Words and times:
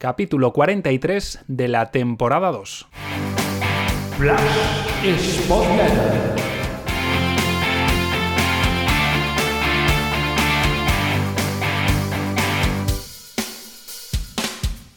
capítulo 0.00 0.54
43 0.54 1.44
de 1.46 1.68
la 1.68 1.90
temporada 1.90 2.50
2. 2.50 2.88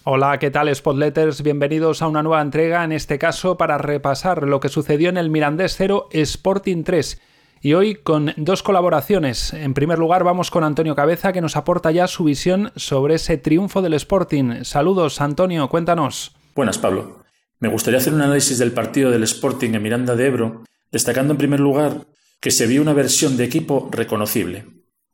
Hola, 0.05 0.39
¿qué 0.39 0.51
tal 0.51 0.73
Spotletters? 0.73 1.43
Bienvenidos 1.43 2.01
a 2.01 2.07
una 2.07 2.23
nueva 2.23 2.41
entrega, 2.41 2.85
en 2.85 2.93
este 2.93 3.19
caso 3.19 3.57
para 3.57 3.77
repasar 3.77 4.43
lo 4.43 4.61
que 4.61 4.69
sucedió 4.69 5.09
en 5.09 5.17
el 5.17 5.29
Mirandés 5.29 5.75
0 5.75 6.07
Sporting 6.11 6.83
3 6.85 7.21
y 7.63 7.73
hoy 7.73 7.95
con 7.95 8.33
dos 8.35 8.61
colaboraciones. 8.61 9.53
En 9.53 9.73
primer 9.73 9.97
lugar 9.97 10.25
vamos 10.25 10.51
con 10.51 10.65
Antonio 10.65 10.95
Cabeza 10.95 11.31
que 11.31 11.41
nos 11.41 11.55
aporta 11.55 11.91
ya 11.91 12.07
su 12.07 12.25
visión 12.25 12.73
sobre 12.75 13.15
ese 13.15 13.37
triunfo 13.37 13.81
del 13.81 13.93
Sporting. 13.93 14.63
Saludos 14.63 15.21
Antonio, 15.21 15.69
cuéntanos. 15.69 16.35
Buenas 16.55 16.77
Pablo. 16.77 17.23
Me 17.59 17.69
gustaría 17.69 17.99
hacer 17.99 18.13
un 18.13 18.21
análisis 18.21 18.57
del 18.59 18.73
partido 18.73 19.09
del 19.09 19.23
Sporting 19.23 19.73
en 19.73 19.81
Miranda 19.81 20.17
de 20.17 20.27
Ebro, 20.27 20.63
destacando 20.91 21.31
en 21.31 21.37
primer 21.37 21.61
lugar 21.61 22.05
que 22.41 22.51
se 22.51 22.67
vio 22.67 22.81
una 22.81 22.91
versión 22.91 23.37
de 23.37 23.45
equipo 23.45 23.87
reconocible. 23.89 24.65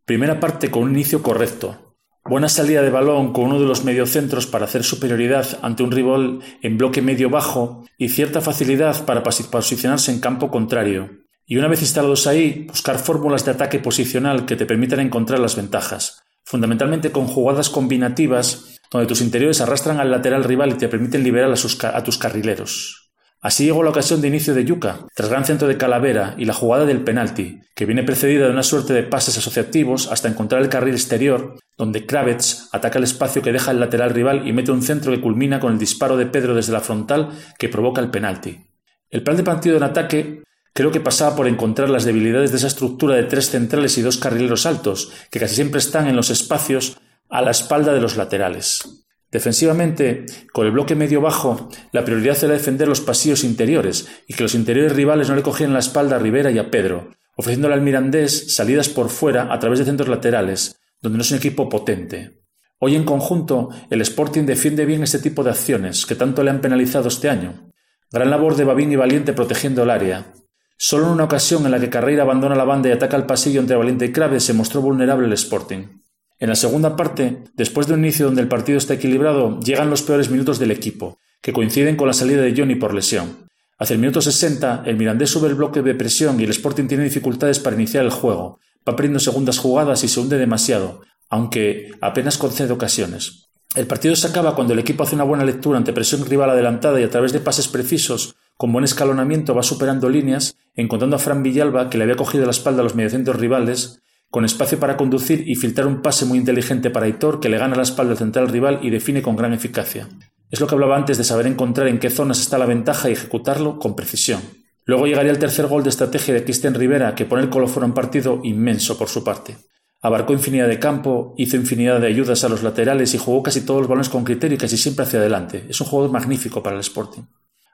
Primera 0.06 0.40
parte 0.40 0.72
con 0.72 0.84
un 0.84 0.96
inicio 0.96 1.22
correcto, 1.22 1.90
Buena 2.26 2.50
salida 2.50 2.84
de 2.84 2.92
balón 2.92 3.34
con 3.34 3.46
uno 3.46 3.60
de 3.60 3.66
los 3.66 3.86
mediocentros 3.86 4.46
para 4.46 4.66
hacer 4.66 4.84
superioridad 4.84 5.58
ante 5.64 5.82
un 5.82 5.92
rival 5.92 6.42
en 6.62 6.78
bloque 6.78 7.02
medio-bajo 7.02 7.86
y 7.98 8.10
cierta 8.10 8.42
facilidad 8.42 9.06
para 9.06 9.24
posicionarse 9.24 10.12
en 10.12 10.20
campo 10.20 10.52
contrario. 10.52 11.10
Y 11.52 11.58
una 11.58 11.68
vez 11.68 11.82
instalados 11.82 12.28
ahí, 12.28 12.68
buscar 12.70 13.00
fórmulas 13.00 13.44
de 13.44 13.50
ataque 13.50 13.80
posicional 13.80 14.46
que 14.46 14.56
te 14.56 14.68
permitan 14.68 15.00
encontrar 15.00 15.40
las 15.40 15.56
ventajas, 15.56 16.22
fundamentalmente 16.44 17.12
con 17.12 17.26
jugadas 17.26 17.72
combinativas 17.72 18.80
donde 18.92 19.08
tus 19.08 19.22
interiores 19.22 19.60
arrastran 19.60 20.00
al 20.00 20.12
lateral 20.12 20.44
rival 20.44 20.70
y 20.70 20.78
te 20.78 20.88
permiten 20.88 21.24
liberar 21.24 21.52
a, 21.52 22.04
tus 22.04 22.18
carrileros. 22.20 23.10
Así 23.42 23.66
llegó 23.66 23.82
la 23.82 23.90
ocasión 23.90 24.22
de 24.22 24.28
inicio 24.28 24.54
de 24.54 24.64
Yuca, 24.64 25.08
tras 25.16 25.30
gran 25.30 25.44
centro 25.44 25.68
de 25.68 25.78
Calavera 25.78 26.36
y 26.38 26.46
la 26.46 26.54
jugada 26.54 26.86
del 26.86 27.04
penalti, 27.04 27.62
que 27.74 27.88
viene 27.88 28.04
precedida 28.04 28.46
de 28.46 28.52
una 28.52 28.62
suerte 28.62 28.94
de 28.94 29.02
pases 29.02 29.36
asociativos 29.40 30.12
hasta 30.12 30.28
encontrar 30.28 30.62
el 30.62 30.70
carril 30.70 30.94
exterior, 30.94 31.56
donde 31.80 32.06
Kravets 32.06 32.70
ataca 32.74 33.00
el 33.00 33.06
espacio 33.06 33.42
que 33.42 33.52
deja 33.52 33.72
el 33.72 33.80
lateral 33.80 34.12
rival 34.12 34.48
y 34.48 34.54
mete 34.54 34.72
un 34.72 34.84
centro 34.84 35.12
que 35.12 35.22
culmina 35.22 35.60
con 35.60 35.74
el 35.74 35.80
disparo 35.80 36.16
de 36.16 36.28
Pedro 36.28 36.54
desde 36.54 36.74
la 36.74 36.82
frontal 36.82 37.30
que 37.58 37.70
provoca 37.70 38.02
el 38.02 38.12
penalti. 38.12 38.68
El 39.10 39.24
plan 39.24 39.36
de 39.38 39.44
partido 39.44 39.78
en 39.78 39.84
ataque 39.84 40.44
Creo 40.74 40.92
que 40.92 41.00
pasaba 41.00 41.36
por 41.36 41.48
encontrar 41.48 41.90
las 41.90 42.06
debilidades 42.06 42.52
de 42.52 42.58
esa 42.58 42.68
estructura 42.68 43.16
de 43.16 43.24
tres 43.24 43.50
centrales 43.50 43.98
y 43.98 44.02
dos 44.02 44.18
carrileros 44.18 44.66
altos, 44.66 45.12
que 45.32 45.40
casi 45.40 45.56
siempre 45.56 45.80
están 45.80 46.08
en 46.08 46.16
los 46.16 46.30
espacios 46.30 46.98
a 47.30 47.42
la 47.42 47.52
espalda 47.52 47.94
de 47.94 48.02
los 48.02 48.18
laterales. 48.18 49.06
Defensivamente, 49.32 50.26
con 50.54 50.66
el 50.66 50.72
bloque 50.72 50.96
medio-bajo, 50.96 51.70
la 51.92 52.04
prioridad 52.04 52.44
era 52.44 52.54
defender 52.54 52.88
los 52.88 53.02
pasillos 53.02 53.44
interiores 53.44 54.08
y 54.28 54.34
que 54.34 54.44
los 54.44 54.56
interiores 54.56 54.96
rivales 54.96 55.30
no 55.30 55.36
le 55.36 55.44
cogieran 55.44 55.74
la 55.74 55.80
espalda 55.80 56.16
a 56.16 56.20
Rivera 56.20 56.50
y 56.50 56.58
a 56.58 56.72
Pedro, 56.72 57.12
ofreciéndole 57.36 57.76
al 57.76 57.82
Mirandés 57.82 58.56
salidas 58.56 58.90
por 58.90 59.10
fuera 59.10 59.54
a 59.54 59.60
través 59.60 59.80
de 59.80 59.86
centros 59.86 60.10
laterales, 60.10 60.80
donde 61.02 61.18
no 61.18 61.22
es 61.22 61.32
un 61.32 61.38
equipo 61.38 61.70
potente. 61.70 62.42
Hoy 62.80 62.96
en 62.96 63.04
conjunto, 63.04 63.70
el 63.90 64.02
Sporting 64.02 64.44
defiende 64.44 64.86
bien 64.86 65.04
este 65.04 65.20
tipo 65.20 65.44
de 65.44 65.52
acciones 65.52 66.06
que 66.06 66.16
tanto 66.16 66.44
le 66.44 66.50
han 66.50 66.62
penalizado 66.62 67.08
este 67.08 67.30
año. 67.30 67.72
Gran 68.12 68.32
labor 68.32 68.56
de 68.56 68.64
Babín 68.64 68.92
y 68.92 68.96
Valiente 68.96 69.34
protegiendo 69.34 69.84
el 69.84 69.92
área, 69.92 70.34
Solo 70.82 71.08
en 71.08 71.12
una 71.12 71.26
ocasión 71.26 71.66
en 71.66 71.72
la 71.72 71.80
que 71.82 71.90
Carreira 71.90 72.24
abandona 72.24 72.56
la 72.56 72.64
banda 72.64 72.88
y 72.88 72.94
ataca 72.94 73.18
el 73.18 73.26
pasillo 73.26 73.60
entre 73.60 73.76
Valiente 73.76 74.06
y 74.06 74.14
Crave 74.14 74.40
se 74.40 74.54
mostró 74.54 74.82
vulnerable 74.82 75.28
el 75.28 75.34
Sporting. 75.34 76.00
En 76.40 76.48
la 76.48 76.56
segunda 76.56 76.96
parte, 76.96 77.44
después 77.54 77.86
de 77.88 77.96
un 77.96 78.00
inicio 78.00 78.28
donde 78.28 78.42
el 78.42 78.48
partido 78.48 78.78
está 78.78 78.94
equilibrado, 78.94 79.60
llegan 79.60 79.90
los 79.90 80.04
peores 80.04 80.30
minutos 80.30 80.58
del 80.58 80.72
equipo, 80.72 81.20
que 81.42 81.52
coinciden 81.52 81.98
con 81.98 82.08
la 82.08 82.14
salida 82.14 82.42
de 82.42 82.56
Johnny 82.56 82.76
por 82.76 82.94
lesión. 82.94 83.50
Hacia 83.78 83.96
el 83.96 84.00
minuto 84.00 84.22
60, 84.22 84.84
el 84.86 84.96
Mirandés 84.96 85.32
sube 85.32 85.50
el 85.50 85.56
bloque 85.56 85.82
de 85.82 85.96
presión 85.96 86.40
y 86.40 86.46
el 86.46 86.52
Sporting 86.52 86.88
tiene 86.88 87.04
dificultades 87.04 87.60
para 87.60 87.76
iniciar 87.76 88.06
el 88.06 88.12
juego. 88.12 88.60
Va 88.88 88.96
perdiendo 88.96 89.20
segundas 89.20 89.58
jugadas 89.58 90.06
y 90.06 90.08
se 90.08 90.22
hunde 90.22 90.38
demasiado, 90.38 91.02
aunque 91.30 91.92
apenas 92.00 92.38
concede 92.38 92.72
ocasiones. 92.72 93.50
El 93.76 93.86
partido 93.86 94.16
se 94.16 94.28
acaba 94.28 94.56
cuando 94.56 94.72
el 94.72 94.80
equipo 94.80 95.04
hace 95.04 95.16
una 95.16 95.26
buena 95.26 95.44
lectura 95.44 95.78
ante 95.78 95.92
presión 95.92 96.26
rival 96.26 96.52
adelantada 96.52 97.02
y 97.02 97.04
a 97.04 97.10
través 97.10 97.34
de 97.34 97.42
pases 97.42 97.68
precisos 97.68 98.38
con 98.60 98.74
buen 98.74 98.84
escalonamiento 98.84 99.56
va 99.56 99.64
superando 99.64 100.10
líneas, 100.10 100.58
encontrando 100.76 101.16
a 101.16 101.20
Fran 101.20 101.44
Villalba, 101.44 101.90
que 101.90 101.98
le 101.98 102.04
había 102.04 102.18
cogido 102.18 102.44
la 102.44 102.52
espalda 102.52 102.82
a 102.82 102.84
los 102.84 102.94
mediocentros 102.94 103.38
rivales, 103.38 104.02
con 104.30 104.44
espacio 104.44 104.78
para 104.78 104.98
conducir 104.98 105.48
y 105.48 105.56
filtrar 105.56 105.88
un 105.88 106.02
pase 106.02 106.26
muy 106.26 106.40
inteligente 106.40 106.90
para 106.90 107.08
Hitor, 107.08 107.40
que 107.40 107.48
le 107.48 107.58
gana 107.58 107.78
la 107.78 107.84
espalda 107.84 108.12
al 108.12 108.18
central 108.18 108.50
rival 108.50 108.80
y 108.82 108.90
define 108.90 109.22
con 109.22 109.38
gran 109.38 109.54
eficacia. 109.54 110.10
Es 110.52 110.60
lo 110.60 110.68
que 110.68 110.76
hablaba 110.76 110.98
antes 110.98 111.18
de 111.18 111.24
saber 111.24 111.48
encontrar 111.48 111.88
en 111.88 112.00
qué 112.00 112.10
zonas 112.10 112.42
está 112.42 112.58
la 112.58 112.66
ventaja 112.66 113.10
y 113.10 113.14
ejecutarlo 113.14 113.80
con 113.80 113.96
precisión. 113.96 114.42
Luego 114.84 115.08
llegaría 115.08 115.32
el 115.32 115.40
tercer 115.40 115.68
gol 115.68 115.84
de 115.84 115.92
estrategia 115.92 116.34
de 116.34 116.44
Cristian 116.44 116.74
Rivera, 116.74 117.16
que 117.16 117.24
pone 117.24 117.44
el 117.44 117.50
colofón 117.50 117.84
a 117.84 117.86
un 117.86 117.94
partido 117.94 118.42
inmenso 118.44 118.98
por 118.98 119.08
su 119.08 119.24
parte. 119.24 119.56
Abarcó 120.02 120.34
infinidad 120.34 120.68
de 120.68 120.80
campo, 120.80 121.34
hizo 121.38 121.56
infinidad 121.56 122.02
de 122.02 122.08
ayudas 122.08 122.44
a 122.44 122.50
los 122.50 122.62
laterales 122.62 123.14
y 123.14 123.20
jugó 123.20 123.42
casi 123.42 123.62
todos 123.62 123.80
los 123.80 123.88
balones 123.88 124.10
con 124.10 124.26
criterio 124.26 124.56
y 124.56 124.60
casi 124.60 124.76
siempre 124.76 125.06
hacia 125.06 125.20
adelante. 125.20 125.66
Es 125.70 125.80
un 125.80 125.88
jugador 125.88 126.12
magnífico 126.12 126.62
para 126.62 126.76
el 126.76 126.82
Sporting. 126.82 127.22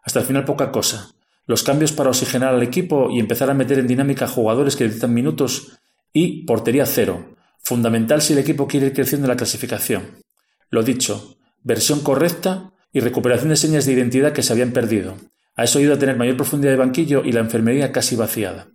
Hasta 0.05 0.19
el 0.19 0.25
final 0.25 0.45
poca 0.45 0.71
cosa. 0.71 1.16
Los 1.47 1.63
cambios 1.63 1.91
para 1.91 2.11
oxigenar 2.11 2.53
al 2.53 2.61
equipo 2.61 3.09
y 3.09 3.19
empezar 3.19 3.49
a 3.49 3.55
meter 3.55 3.79
en 3.79 3.88
dinámica 3.88 4.27
jugadores 4.27 4.75
que 4.75 4.83
necesitan 4.83 5.13
minutos 5.13 5.79
y 6.13 6.45
portería 6.45 6.85
cero, 6.85 7.35
fundamental 7.63 8.21
si 8.21 8.33
el 8.33 8.39
equipo 8.39 8.67
quiere 8.67 8.88
ir 8.88 8.93
creciendo 8.93 9.25
en 9.25 9.29
la 9.29 9.35
clasificación. 9.35 10.03
Lo 10.69 10.83
dicho, 10.83 11.38
versión 11.63 12.01
correcta 12.01 12.71
y 12.93 12.99
recuperación 12.99 13.49
de 13.49 13.55
señas 13.55 13.85
de 13.85 13.93
identidad 13.93 14.31
que 14.31 14.43
se 14.43 14.53
habían 14.53 14.71
perdido. 14.71 15.17
A 15.55 15.63
eso 15.63 15.79
ayuda 15.79 15.95
a 15.95 15.99
tener 15.99 16.17
mayor 16.17 16.37
profundidad 16.37 16.72
de 16.72 16.77
banquillo 16.77 17.23
y 17.25 17.31
la 17.31 17.39
enfermería 17.39 17.91
casi 17.91 18.16
vaciada. 18.16 18.67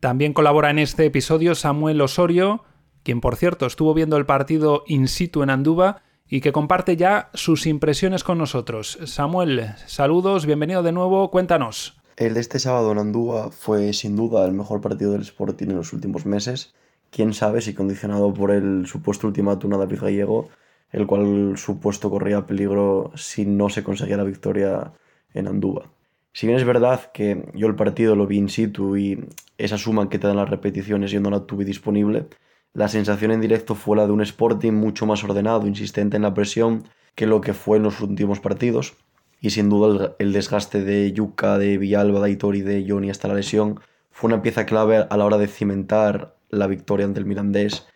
También 0.00 0.32
colabora 0.32 0.70
en 0.70 0.80
este 0.80 1.06
episodio 1.06 1.54
Samuel 1.54 2.00
Osorio, 2.00 2.64
quien 3.04 3.20
por 3.20 3.36
cierto 3.36 3.66
estuvo 3.66 3.94
viendo 3.94 4.16
el 4.16 4.26
partido 4.26 4.82
in 4.86 5.06
situ 5.06 5.42
en 5.42 5.50
Andúba 5.50 6.02
y 6.34 6.40
que 6.40 6.50
comparte 6.50 6.96
ya 6.96 7.30
sus 7.32 7.64
impresiones 7.64 8.24
con 8.24 8.38
nosotros. 8.38 8.98
Samuel, 9.04 9.66
saludos, 9.86 10.46
bienvenido 10.46 10.82
de 10.82 10.90
nuevo, 10.90 11.30
cuéntanos. 11.30 11.96
El 12.16 12.34
de 12.34 12.40
este 12.40 12.58
sábado 12.58 12.90
en 12.90 12.98
Andúa 12.98 13.52
fue 13.52 13.92
sin 13.92 14.16
duda 14.16 14.44
el 14.44 14.52
mejor 14.52 14.80
partido 14.80 15.12
del 15.12 15.20
Sporting 15.20 15.68
en 15.68 15.76
los 15.76 15.92
últimos 15.92 16.26
meses. 16.26 16.74
Quién 17.12 17.34
sabe 17.34 17.60
si 17.60 17.72
condicionado 17.72 18.34
por 18.34 18.50
el 18.50 18.84
supuesto 18.88 19.28
ultimátum 19.28 19.74
a 19.74 19.76
David 19.76 20.00
Gallego, 20.00 20.48
el 20.90 21.06
cual 21.06 21.56
supuesto 21.56 22.10
corría 22.10 22.46
peligro 22.46 23.12
si 23.14 23.46
no 23.46 23.68
se 23.68 23.84
conseguía 23.84 24.16
la 24.16 24.24
victoria 24.24 24.92
en 25.34 25.46
Andúa. 25.46 25.88
Si 26.32 26.48
bien 26.48 26.58
es 26.58 26.64
verdad 26.64 27.12
que 27.12 27.48
yo 27.54 27.68
el 27.68 27.76
partido 27.76 28.16
lo 28.16 28.26
vi 28.26 28.38
in 28.38 28.48
situ 28.48 28.96
y 28.96 29.24
esa 29.56 29.78
suma 29.78 30.08
que 30.08 30.18
te 30.18 30.26
dan 30.26 30.38
las 30.38 30.50
repeticiones 30.50 31.12
yo 31.12 31.20
no 31.20 31.30
la 31.30 31.46
tuve 31.46 31.64
disponible, 31.64 32.26
la 32.74 32.88
sensación 32.88 33.30
en 33.30 33.40
directo 33.40 33.76
fue 33.76 33.96
la 33.96 34.06
de 34.06 34.12
un 34.12 34.20
Sporting 34.20 34.72
mucho 34.72 35.06
más 35.06 35.22
ordenado, 35.22 35.66
insistente 35.66 36.16
en 36.16 36.22
la 36.22 36.34
presión, 36.34 36.82
que 37.14 37.26
lo 37.26 37.40
que 37.40 37.54
fue 37.54 37.76
en 37.76 37.84
los 37.84 38.00
últimos 38.00 38.40
partidos. 38.40 38.94
Y 39.40 39.50
sin 39.50 39.68
duda 39.68 40.16
el, 40.18 40.32
desgaste 40.32 40.82
de 40.82 41.12
Yuka, 41.12 41.56
de 41.58 41.78
Villalba, 41.78 42.18
de 42.18 42.26
Aitor 42.26 42.56
de 42.56 42.84
Johnny 42.86 43.10
hasta 43.10 43.28
la 43.28 43.34
lesión 43.34 43.78
fue 44.10 44.28
una 44.28 44.42
pieza 44.42 44.66
clave 44.66 45.06
a 45.08 45.16
la 45.16 45.24
hora 45.24 45.38
de 45.38 45.48
cimentar 45.48 46.36
la 46.48 46.66
victoria 46.66 47.06
ante 47.06 47.20
el 47.20 47.26
Mirandés. 47.26 47.86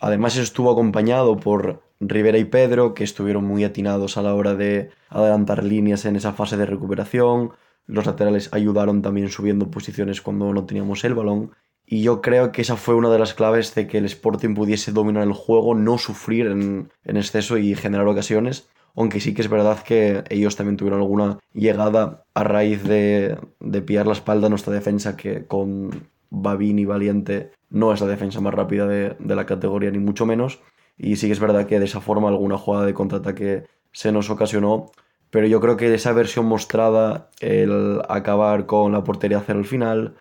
Además 0.00 0.36
estuvo 0.36 0.70
acompañado 0.70 1.36
por 1.38 1.82
Rivera 2.00 2.38
y 2.38 2.44
Pedro, 2.44 2.94
que 2.94 3.04
estuvieron 3.04 3.44
muy 3.44 3.64
atinados 3.64 4.16
a 4.16 4.22
la 4.22 4.34
hora 4.34 4.54
de 4.54 4.90
adelantar 5.08 5.64
líneas 5.64 6.04
en 6.04 6.14
esa 6.14 6.32
fase 6.32 6.56
de 6.56 6.66
recuperación. 6.66 7.52
Los 7.86 8.06
laterales 8.06 8.50
ayudaron 8.52 9.02
también 9.02 9.28
subiendo 9.30 9.70
posiciones 9.70 10.20
cuando 10.20 10.52
no 10.52 10.64
teníamos 10.64 11.04
el 11.04 11.14
balón. 11.14 11.52
Y 11.90 12.02
yo 12.02 12.20
creo 12.20 12.52
que 12.52 12.60
esa 12.60 12.76
fue 12.76 12.94
una 12.94 13.08
de 13.08 13.18
las 13.18 13.32
claves 13.32 13.74
de 13.74 13.86
que 13.86 13.96
el 13.96 14.04
Sporting 14.04 14.54
pudiese 14.54 14.92
dominar 14.92 15.22
el 15.22 15.32
juego, 15.32 15.74
no 15.74 15.96
sufrir 15.96 16.46
en, 16.46 16.90
exceso 17.04 17.56
y 17.56 17.74
generar 17.74 18.06
ocasiones. 18.06 18.68
Aunque 18.94 19.20
sí 19.20 19.32
que 19.32 19.40
es 19.40 19.48
verdad 19.48 19.82
que 19.82 20.22
ellos 20.28 20.54
también 20.54 20.76
tuvieron 20.76 21.00
alguna 21.00 21.38
llegada 21.54 22.24
a 22.34 22.44
raíz 22.44 22.82
de, 22.82 23.38
de 23.60 23.80
pillar 23.80 24.06
la 24.06 24.12
espalda 24.12 24.48
a 24.48 24.50
nuestra 24.50 24.74
defensa, 24.74 25.16
que 25.16 25.46
con 25.46 26.10
Babín 26.28 26.78
y 26.78 26.84
Valiente 26.84 27.52
no 27.70 27.94
es 27.94 28.02
la 28.02 28.06
defensa 28.06 28.42
más 28.42 28.52
rápida 28.52 28.86
de, 28.86 29.16
la 29.18 29.46
categoría, 29.46 29.90
ni 29.90 29.98
mucho 29.98 30.26
menos. 30.26 30.60
Y 30.98 31.16
sí 31.16 31.26
que 31.28 31.32
es 31.32 31.40
verdad 31.40 31.66
que 31.66 31.78
de 31.78 31.86
esa 31.86 32.02
forma 32.02 32.28
alguna 32.28 32.58
jugada 32.58 32.84
de 32.84 32.92
contraataque 32.92 33.64
se 33.92 34.12
nos 34.12 34.28
ocasionó. 34.28 34.92
Pero 35.30 35.46
yo 35.46 35.60
creo 35.62 35.78
que 35.78 35.94
esa 35.94 36.12
versión 36.12 36.44
mostrada, 36.44 37.30
el 37.40 38.02
acabar 38.10 38.66
con 38.66 38.92
la 38.92 39.04
portería 39.04 39.42
cero 39.46 39.60
al 39.60 39.64
final, 39.64 40.16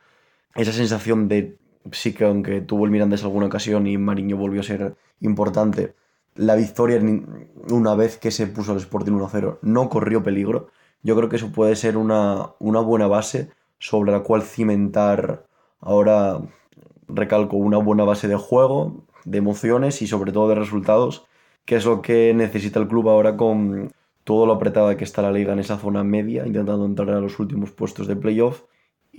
esa 0.57 0.73
sensación 0.73 1.27
de 1.27 1.57
sí 1.91 2.13
que 2.13 2.25
aunque 2.25 2.61
tuvo 2.61 2.85
el 2.85 2.91
Mirandés 2.91 3.23
alguna 3.23 3.45
ocasión 3.45 3.87
y 3.87 3.97
Mariño 3.97 4.37
volvió 4.37 4.61
a 4.61 4.63
ser 4.63 4.95
importante, 5.21 5.95
la 6.35 6.55
victoria 6.55 7.01
una 7.69 7.95
vez 7.95 8.17
que 8.17 8.31
se 8.31 8.47
puso 8.47 8.73
el 8.73 8.79
Sporting 8.79 9.13
1-0 9.13 9.59
no 9.61 9.89
corrió 9.89 10.23
peligro. 10.23 10.67
Yo 11.03 11.15
creo 11.15 11.29
que 11.29 11.37
eso 11.37 11.51
puede 11.51 11.75
ser 11.75 11.97
una, 11.97 12.53
una 12.59 12.79
buena 12.79 13.07
base 13.07 13.49
sobre 13.79 14.11
la 14.11 14.21
cual 14.21 14.41
cimentar 14.41 15.45
ahora, 15.79 16.41
recalco, 17.07 17.57
una 17.57 17.77
buena 17.77 18.03
base 18.03 18.27
de 18.27 18.35
juego, 18.35 19.05
de 19.25 19.37
emociones 19.37 20.01
y 20.01 20.07
sobre 20.07 20.31
todo 20.31 20.49
de 20.49 20.55
resultados, 20.55 21.25
que 21.65 21.75
es 21.75 21.85
lo 21.85 22.01
que 22.01 22.33
necesita 22.33 22.79
el 22.79 22.87
club 22.87 23.09
ahora 23.09 23.37
con 23.37 23.91
todo 24.23 24.45
lo 24.45 24.53
apretada 24.53 24.97
que 24.97 25.03
está 25.03 25.21
la 25.21 25.31
liga 25.31 25.53
en 25.53 25.59
esa 25.59 25.77
zona 25.77 26.03
media, 26.03 26.45
intentando 26.45 26.85
entrar 26.85 27.09
a 27.11 27.21
los 27.21 27.39
últimos 27.39 27.71
puestos 27.71 28.07
de 28.07 28.15
playoff. 28.15 28.63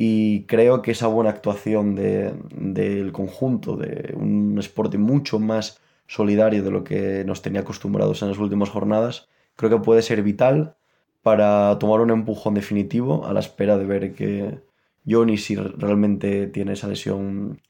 Y 0.01 0.45
creo 0.45 0.81
que 0.81 0.93
esa 0.93 1.09
buena 1.09 1.31
actuación 1.31 1.97
del 1.97 3.11
conjunto, 3.11 3.77
de 3.77 4.15
un 4.17 4.57
Sporting 4.61 5.01
mucho 5.01 5.41
más 5.41 5.81
solidario 6.07 6.63
de 6.63 6.71
lo 6.71 6.85
que 6.85 7.25
nos 7.25 7.43
tenía 7.43 7.63
acostumbrados 7.63 8.23
en 8.23 8.29
las 8.29 8.39
últimas 8.39 8.71
jornadas, 8.71 9.29
creo 9.57 9.71
que 9.71 9.85
puede 9.85 10.03
ser 10.03 10.23
vital 10.23 10.77
para 11.23 11.77
tomar 11.81 12.01
un 12.01 12.11
empujón 12.11 12.55
definitivo 12.55 13.27
a 13.27 13.33
la 13.33 13.41
espera 13.41 13.77
de 13.77 13.87
ver 13.87 14.15
que 14.15 14.61
Johnny 15.05 15.37
si 15.37 15.57
realmente 15.57 16.47
tiene 16.47 16.75
esa 16.75 16.87
lesión 16.87 17.61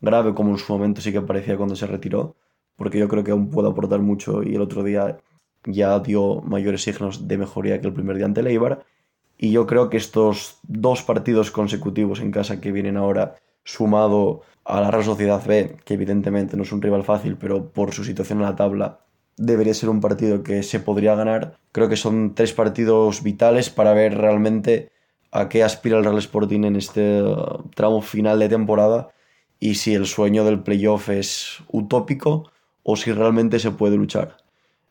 grave 0.00 0.32
como 0.32 0.52
en 0.52 0.58
su 0.58 0.72
momento 0.72 1.00
sí 1.00 1.10
que 1.10 1.22
parecía 1.22 1.56
cuando 1.56 1.74
se 1.74 1.88
retiró, 1.88 2.36
porque 2.76 3.00
yo 3.00 3.08
creo 3.08 3.24
que 3.24 3.32
aún 3.32 3.50
puede 3.50 3.68
aportar 3.68 3.98
mucho 4.00 4.44
y 4.44 4.54
el 4.54 4.60
otro 4.62 4.84
día 4.84 5.18
ya 5.64 5.98
dio 5.98 6.40
mayores 6.42 6.82
signos 6.82 7.26
de 7.26 7.36
mejoría 7.36 7.80
que 7.80 7.88
el 7.88 7.94
primer 7.94 8.16
día 8.16 8.26
ante 8.26 8.44
Leibar. 8.44 8.86
Y 9.44 9.50
yo 9.50 9.66
creo 9.66 9.90
que 9.90 9.98
estos 9.98 10.56
dos 10.62 11.02
partidos 11.02 11.50
consecutivos 11.50 12.20
en 12.20 12.30
casa 12.30 12.62
que 12.62 12.72
vienen 12.72 12.96
ahora, 12.96 13.34
sumado 13.62 14.40
a 14.64 14.80
la 14.80 14.90
Real 14.90 15.04
Sociedad 15.04 15.44
B, 15.46 15.76
que 15.84 15.92
evidentemente 15.92 16.56
no 16.56 16.62
es 16.62 16.72
un 16.72 16.80
rival 16.80 17.04
fácil, 17.04 17.36
pero 17.36 17.70
por 17.70 17.92
su 17.92 18.04
situación 18.04 18.38
en 18.38 18.46
la 18.46 18.56
tabla 18.56 19.00
debería 19.36 19.74
ser 19.74 19.90
un 19.90 20.00
partido 20.00 20.42
que 20.42 20.62
se 20.62 20.80
podría 20.80 21.14
ganar. 21.14 21.58
Creo 21.72 21.90
que 21.90 21.96
son 21.98 22.34
tres 22.34 22.54
partidos 22.54 23.22
vitales 23.22 23.68
para 23.68 23.92
ver 23.92 24.16
realmente 24.16 24.88
a 25.30 25.50
qué 25.50 25.62
aspira 25.62 25.98
el 25.98 26.04
Real 26.04 26.16
Sporting 26.16 26.64
en 26.64 26.76
este 26.76 27.22
uh, 27.22 27.68
tramo 27.74 28.00
final 28.00 28.38
de 28.38 28.48
temporada 28.48 29.10
y 29.60 29.74
si 29.74 29.92
el 29.92 30.06
sueño 30.06 30.46
del 30.46 30.62
playoff 30.62 31.10
es 31.10 31.58
utópico 31.68 32.50
o 32.82 32.96
si 32.96 33.12
realmente 33.12 33.58
se 33.58 33.72
puede 33.72 33.98
luchar. 33.98 34.38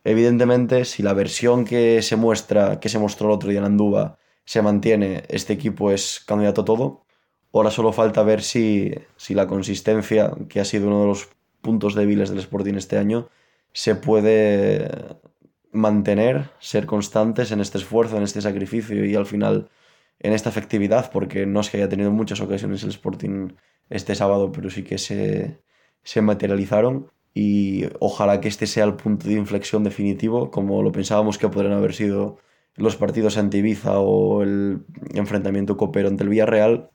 Evidentemente, 0.03 0.85
si 0.85 1.01
la 1.01 1.13
versión 1.13 1.65
que 1.65 2.03
se 2.03 2.17
muestra, 2.17 2.79
que 2.79 2.89
se 2.89 2.99
mostró 2.99 3.29
el 3.29 3.33
otro 3.33 3.49
día 3.49 3.57
en 3.57 3.65
Andúba, 3.65 4.19
se 4.45 4.61
mantiene, 4.61 5.23
este 5.29 5.53
equipo 5.53 5.91
es 5.91 6.21
candidato 6.25 6.61
a 6.61 6.65
todo. 6.65 7.05
Ahora 7.53 7.71
solo 7.71 7.91
falta 7.93 8.23
ver 8.23 8.41
si, 8.41 8.93
si 9.15 9.33
la 9.33 9.47
consistencia, 9.47 10.31
que 10.49 10.59
ha 10.59 10.65
sido 10.65 10.87
uno 10.87 11.01
de 11.01 11.07
los 11.07 11.29
puntos 11.61 11.95
débiles 11.95 12.29
del 12.29 12.39
Sporting 12.39 12.75
este 12.75 12.97
año, 12.97 13.29
se 13.73 13.95
puede 13.95 14.89
mantener, 15.71 16.51
ser 16.59 16.85
constantes 16.85 17.51
en 17.51 17.59
este 17.61 17.77
esfuerzo, 17.77 18.17
en 18.17 18.23
este 18.23 18.41
sacrificio 18.41 19.05
y 19.05 19.15
al 19.15 19.25
final 19.25 19.69
en 20.19 20.33
esta 20.33 20.49
efectividad, 20.49 21.11
porque 21.11 21.45
no 21.45 21.61
es 21.61 21.69
que 21.69 21.77
haya 21.77 21.89
tenido 21.89 22.11
muchas 22.11 22.41
ocasiones 22.41 22.83
el 22.83 22.89
Sporting 22.89 23.53
este 23.89 24.15
sábado, 24.15 24.51
pero 24.51 24.69
sí 24.69 24.83
que 24.83 24.97
se, 24.97 25.59
se 26.03 26.21
materializaron 26.21 27.11
y 27.33 27.85
ojalá 27.99 28.39
que 28.39 28.47
este 28.47 28.67
sea 28.67 28.85
el 28.85 28.95
punto 28.95 29.27
de 29.27 29.33
inflexión 29.33 29.83
definitivo, 29.83 30.51
como 30.51 30.83
lo 30.83 30.91
pensábamos 30.91 31.37
que 31.37 31.49
podrían 31.49 31.73
haber 31.73 31.93
sido 31.93 32.37
los 32.75 32.95
partidos 32.95 33.37
ante 33.37 33.57
Ibiza 33.59 33.99
o 33.99 34.43
el 34.43 34.81
enfrentamiento 35.13 35.77
copero 35.77 36.07
ante 36.07 36.23
el 36.23 36.29
Villarreal, 36.29 36.89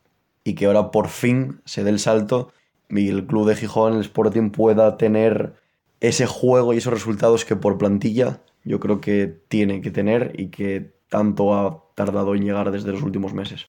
y 0.44 0.54
que 0.54 0.66
ahora 0.66 0.90
por 0.90 1.08
fin 1.08 1.60
se 1.64 1.84
dé 1.84 1.90
el 1.90 1.98
salto 1.98 2.52
y 2.88 3.08
el 3.08 3.26
club 3.26 3.46
de 3.46 3.56
Gijón, 3.56 3.94
el 3.94 4.00
Sporting, 4.00 4.50
pueda 4.50 4.96
tener 4.96 5.54
ese 6.00 6.26
juego 6.26 6.72
y 6.72 6.78
esos 6.78 6.92
resultados 6.92 7.44
que 7.44 7.56
por 7.56 7.76
plantilla 7.76 8.40
yo 8.64 8.80
creo 8.80 9.00
que 9.00 9.26
tiene 9.48 9.80
que 9.80 9.90
tener 9.90 10.32
y 10.38 10.48
que 10.48 10.92
tanto 11.08 11.54
ha 11.54 11.84
tardado 11.94 12.34
en 12.34 12.44
llegar 12.44 12.70
desde 12.70 12.92
los 12.92 13.02
últimos 13.02 13.34
meses. 13.34 13.66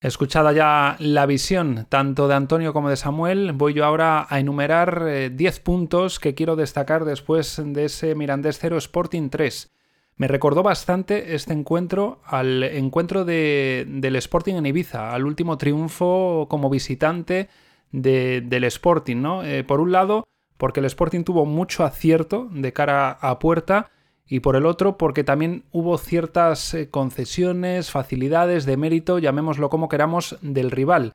Escuchada 0.00 0.52
ya 0.52 0.94
la 1.00 1.26
visión 1.26 1.86
tanto 1.88 2.28
de 2.28 2.34
Antonio 2.36 2.72
como 2.72 2.88
de 2.88 2.96
Samuel, 2.96 3.50
voy 3.52 3.74
yo 3.74 3.84
ahora 3.84 4.28
a 4.30 4.38
enumerar 4.38 5.32
10 5.32 5.56
eh, 5.56 5.60
puntos 5.60 6.20
que 6.20 6.36
quiero 6.36 6.54
destacar 6.54 7.04
después 7.04 7.60
de 7.64 7.86
ese 7.86 8.14
Mirandés 8.14 8.60
0 8.60 8.78
Sporting 8.78 9.28
3. 9.28 9.72
Me 10.14 10.28
recordó 10.28 10.62
bastante 10.62 11.34
este 11.34 11.52
encuentro 11.52 12.20
al 12.24 12.62
encuentro 12.62 13.24
del 13.24 14.16
Sporting 14.16 14.54
en 14.54 14.66
Ibiza, 14.66 15.12
al 15.12 15.26
último 15.26 15.58
triunfo 15.58 16.46
como 16.48 16.70
visitante 16.70 17.48
del 17.90 18.64
Sporting, 18.64 19.16
¿no? 19.16 19.42
Eh, 19.42 19.64
por 19.64 19.80
un 19.80 19.90
lado, 19.90 20.28
porque 20.58 20.78
el 20.78 20.86
Sporting 20.86 21.24
tuvo 21.24 21.44
mucho 21.44 21.82
acierto 21.84 22.48
de 22.52 22.72
cara 22.72 23.10
a 23.10 23.40
puerta 23.40 23.90
y 24.28 24.40
por 24.40 24.56
el 24.56 24.66
otro 24.66 24.98
porque 24.98 25.24
también 25.24 25.64
hubo 25.72 25.96
ciertas 25.98 26.74
eh, 26.74 26.90
concesiones, 26.90 27.90
facilidades 27.90 28.66
de 28.66 28.76
mérito, 28.76 29.18
llamémoslo 29.18 29.70
como 29.70 29.88
queramos, 29.88 30.36
del 30.42 30.70
rival. 30.70 31.12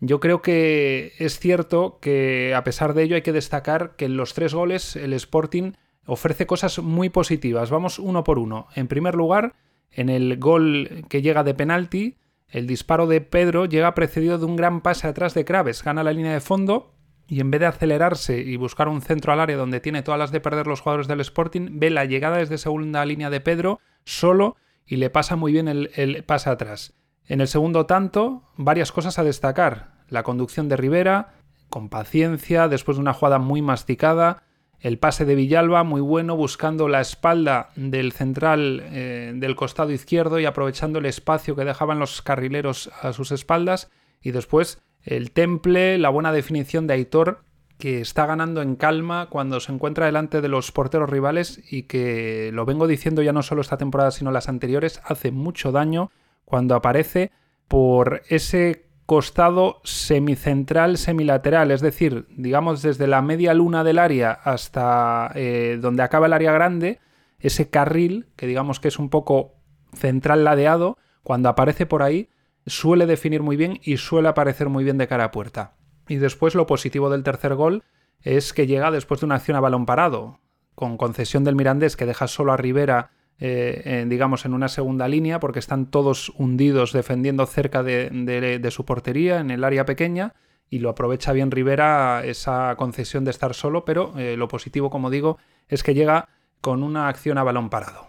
Yo 0.00 0.20
creo 0.20 0.42
que 0.42 1.12
es 1.18 1.38
cierto 1.38 1.98
que 2.00 2.54
a 2.54 2.64
pesar 2.64 2.94
de 2.94 3.04
ello 3.04 3.16
hay 3.16 3.22
que 3.22 3.32
destacar 3.32 3.96
que 3.96 4.04
en 4.04 4.16
los 4.16 4.34
tres 4.34 4.54
goles 4.54 4.96
el 4.96 5.12
Sporting 5.12 5.72
ofrece 6.06 6.46
cosas 6.46 6.78
muy 6.78 7.08
positivas. 7.08 7.70
Vamos 7.70 7.98
uno 7.98 8.24
por 8.24 8.38
uno. 8.38 8.66
En 8.74 8.88
primer 8.88 9.14
lugar, 9.14 9.54
en 9.90 10.08
el 10.08 10.38
gol 10.38 11.04
que 11.08 11.22
llega 11.22 11.42
de 11.44 11.54
penalti, 11.54 12.16
el 12.48 12.66
disparo 12.66 13.06
de 13.06 13.20
Pedro 13.20 13.66
llega 13.66 13.94
precedido 13.94 14.38
de 14.38 14.46
un 14.46 14.56
gran 14.56 14.80
pase 14.80 15.06
atrás 15.06 15.34
de 15.34 15.44
Craves, 15.44 15.82
gana 15.82 16.02
la 16.02 16.12
línea 16.12 16.32
de 16.32 16.40
fondo 16.40 16.94
y 17.28 17.40
en 17.40 17.50
vez 17.50 17.60
de 17.60 17.66
acelerarse 17.66 18.38
y 18.40 18.56
buscar 18.56 18.88
un 18.88 19.02
centro 19.02 19.32
al 19.32 19.40
área 19.40 19.56
donde 19.56 19.80
tiene 19.80 20.02
todas 20.02 20.18
las 20.18 20.32
de 20.32 20.40
perder 20.40 20.66
los 20.66 20.80
jugadores 20.80 21.06
del 21.06 21.20
Sporting, 21.20 21.78
ve 21.78 21.90
la 21.90 22.06
llegada 22.06 22.38
desde 22.38 22.56
segunda 22.56 23.04
línea 23.04 23.28
de 23.28 23.40
Pedro 23.40 23.80
solo 24.04 24.56
y 24.86 24.96
le 24.96 25.10
pasa 25.10 25.36
muy 25.36 25.52
bien 25.52 25.68
el, 25.68 25.90
el 25.94 26.24
pase 26.24 26.48
atrás. 26.48 26.94
En 27.26 27.42
el 27.42 27.48
segundo 27.48 27.84
tanto, 27.84 28.42
varias 28.56 28.90
cosas 28.90 29.18
a 29.18 29.24
destacar. 29.24 29.98
La 30.08 30.22
conducción 30.22 30.70
de 30.70 30.78
Rivera, 30.78 31.34
con 31.68 31.90
paciencia, 31.90 32.66
después 32.68 32.96
de 32.96 33.02
una 33.02 33.12
jugada 33.12 33.38
muy 33.38 33.60
masticada, 33.60 34.42
el 34.80 34.98
pase 34.98 35.26
de 35.26 35.34
Villalba, 35.34 35.82
muy 35.82 36.00
bueno, 36.00 36.36
buscando 36.36 36.88
la 36.88 37.00
espalda 37.00 37.70
del 37.76 38.12
central 38.12 38.80
eh, 38.84 39.32
del 39.34 39.56
costado 39.56 39.90
izquierdo 39.90 40.38
y 40.38 40.46
aprovechando 40.46 41.00
el 41.00 41.06
espacio 41.06 41.56
que 41.56 41.64
dejaban 41.64 41.98
los 41.98 42.22
carrileros 42.22 42.90
a 43.02 43.12
sus 43.12 43.32
espaldas. 43.32 43.90
Y 44.22 44.30
después 44.30 44.80
el 45.04 45.30
temple, 45.30 45.98
la 45.98 46.10
buena 46.10 46.32
definición 46.32 46.86
de 46.86 46.94
Aitor, 46.94 47.40
que 47.78 48.00
está 48.00 48.26
ganando 48.26 48.60
en 48.60 48.74
calma 48.74 49.28
cuando 49.30 49.60
se 49.60 49.72
encuentra 49.72 50.06
delante 50.06 50.40
de 50.40 50.48
los 50.48 50.72
porteros 50.72 51.08
rivales 51.08 51.62
y 51.70 51.84
que, 51.84 52.50
lo 52.52 52.64
vengo 52.64 52.86
diciendo 52.86 53.22
ya 53.22 53.32
no 53.32 53.42
solo 53.42 53.60
esta 53.60 53.78
temporada, 53.78 54.10
sino 54.10 54.32
las 54.32 54.48
anteriores, 54.48 55.00
hace 55.04 55.30
mucho 55.30 55.70
daño 55.70 56.10
cuando 56.44 56.74
aparece 56.74 57.30
por 57.68 58.22
ese 58.28 58.88
costado 59.06 59.80
semicentral 59.84 60.98
semilateral, 60.98 61.70
es 61.70 61.80
decir, 61.80 62.26
digamos 62.36 62.82
desde 62.82 63.06
la 63.06 63.22
media 63.22 63.54
luna 63.54 63.84
del 63.84 63.98
área 63.98 64.32
hasta 64.32 65.30
eh, 65.34 65.78
donde 65.80 66.02
acaba 66.02 66.26
el 66.26 66.34
área 66.34 66.52
grande, 66.52 67.00
ese 67.38 67.70
carril, 67.70 68.26
que 68.36 68.46
digamos 68.46 68.80
que 68.80 68.88
es 68.88 68.98
un 68.98 69.08
poco 69.08 69.54
central 69.94 70.44
ladeado, 70.44 70.98
cuando 71.22 71.48
aparece 71.48 71.86
por 71.86 72.02
ahí, 72.02 72.28
suele 72.68 73.06
definir 73.06 73.42
muy 73.42 73.56
bien 73.56 73.80
y 73.82 73.96
suele 73.96 74.28
aparecer 74.28 74.68
muy 74.68 74.84
bien 74.84 74.98
de 74.98 75.08
cara 75.08 75.24
a 75.24 75.30
puerta. 75.30 75.76
Y 76.08 76.16
después 76.16 76.54
lo 76.54 76.66
positivo 76.66 77.10
del 77.10 77.22
tercer 77.22 77.54
gol 77.54 77.82
es 78.22 78.52
que 78.52 78.66
llega 78.66 78.90
después 78.90 79.20
de 79.20 79.26
una 79.26 79.36
acción 79.36 79.56
a 79.56 79.60
balón 79.60 79.86
parado, 79.86 80.40
con 80.74 80.96
concesión 80.96 81.44
del 81.44 81.56
Mirandés 81.56 81.96
que 81.96 82.06
deja 82.06 82.28
solo 82.28 82.52
a 82.52 82.56
Rivera 82.56 83.10
eh, 83.40 84.04
digamos, 84.08 84.44
en 84.44 84.54
una 84.54 84.68
segunda 84.68 85.06
línea, 85.06 85.38
porque 85.38 85.60
están 85.60 85.86
todos 85.86 86.32
hundidos 86.36 86.92
defendiendo 86.92 87.46
cerca 87.46 87.82
de, 87.82 88.68
su 88.70 88.84
portería, 88.84 89.38
en 89.40 89.50
el 89.50 89.62
área 89.62 89.84
pequeña, 89.84 90.34
y 90.70 90.80
lo 90.80 90.90
aprovecha 90.90 91.32
bien 91.32 91.50
Rivera 91.50 92.24
esa 92.24 92.74
concesión 92.76 93.24
de 93.24 93.30
estar 93.30 93.54
solo, 93.54 93.84
pero 93.84 94.18
eh, 94.18 94.36
lo 94.36 94.48
positivo, 94.48 94.90
como 94.90 95.08
digo, 95.08 95.38
es 95.68 95.82
que 95.82 95.94
llega 95.94 96.28
con 96.60 96.82
una 96.82 97.08
acción 97.08 97.38
a 97.38 97.44
balón 97.44 97.70
parado. 97.70 98.07